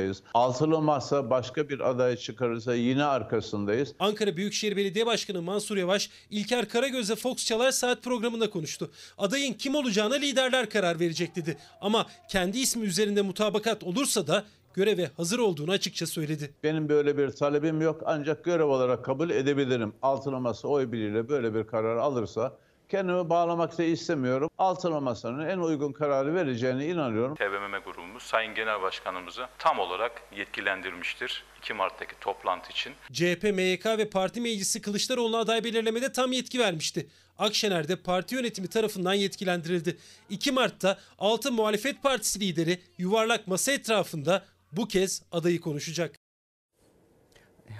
[0.00, 0.22] arkasındayız.
[0.34, 3.94] Altılı Masa başka bir aday çıkarırsa yine arkasındayız.
[3.98, 8.90] Ankara Büyükşehir Belediye Başkanı Mansur Yavaş, İlker Karagöz'le Fox Çalar Saat programında konuştu.
[9.18, 11.56] Adayın kim olacağına liderler karar verecek dedi.
[11.80, 14.44] Ama kendi ismi üzerinde mutabakat olursa da
[14.74, 16.54] göreve hazır olduğunu açıkça söyledi.
[16.62, 19.92] Benim böyle bir talebim yok ancak görev olarak kabul edebilirim.
[20.02, 22.56] Altılı Masa oy birliğiyle böyle bir karar alırsa
[22.90, 24.50] kendimi bağlamak da istemiyorum.
[24.58, 27.34] Altılı Masa'nın en uygun kararı vereceğine inanıyorum.
[27.34, 32.92] TBMM grubumuz Sayın Genel Başkanımızı tam olarak yetkilendirmiştir 2 Mart'taki toplantı için.
[33.12, 37.08] CHP, MYK ve parti meclisi Kılıçdaroğlu'na aday belirlemede tam yetki vermişti.
[37.38, 39.96] Akşener de parti yönetimi tarafından yetkilendirildi.
[40.30, 46.16] 2 Mart'ta 6 muhalefet partisi lideri yuvarlak masa etrafında bu kez adayı konuşacak.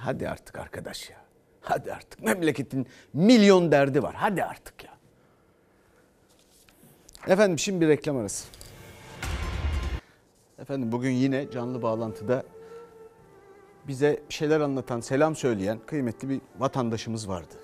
[0.00, 1.24] Hadi artık arkadaş ya.
[1.60, 2.22] Hadi artık.
[2.22, 4.14] Memleketin milyon derdi var.
[4.14, 4.99] Hadi artık ya.
[7.26, 8.48] Efendim şimdi bir reklam arası.
[10.58, 12.42] Efendim bugün yine canlı bağlantıda
[13.88, 17.54] bize bir şeyler anlatan, selam söyleyen kıymetli bir vatandaşımız vardı.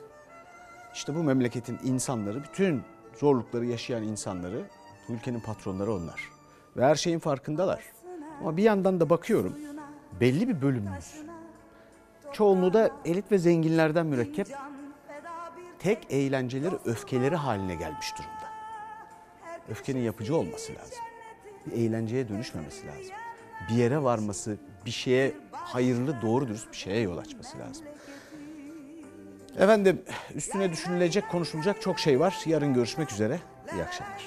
[0.95, 2.83] İşte bu memleketin insanları, bütün
[3.15, 4.63] zorlukları yaşayan insanları,
[5.09, 6.21] bu ülkenin patronları onlar.
[6.77, 7.81] Ve her şeyin farkındalar.
[8.41, 9.57] Ama bir yandan da bakıyorum,
[10.21, 11.15] belli bir bölümümüz,
[12.33, 14.49] çoğunluğu da elit ve zenginlerden mürekkep,
[15.79, 18.36] tek eğlenceleri öfkeleri haline gelmiş durumda.
[19.71, 20.99] Öfkenin yapıcı olması lazım.
[21.67, 23.15] Bir eğlenceye dönüşmemesi lazım.
[23.71, 24.57] Bir yere varması,
[24.87, 27.87] bir şeye hayırlı, doğru dürüst bir şeye yol açması lazım.
[29.59, 30.03] Efendim
[30.35, 32.43] üstüne düşünülecek, konuşulacak çok şey var.
[32.47, 33.41] Yarın görüşmek üzere.
[33.75, 34.23] İyi akşamlar.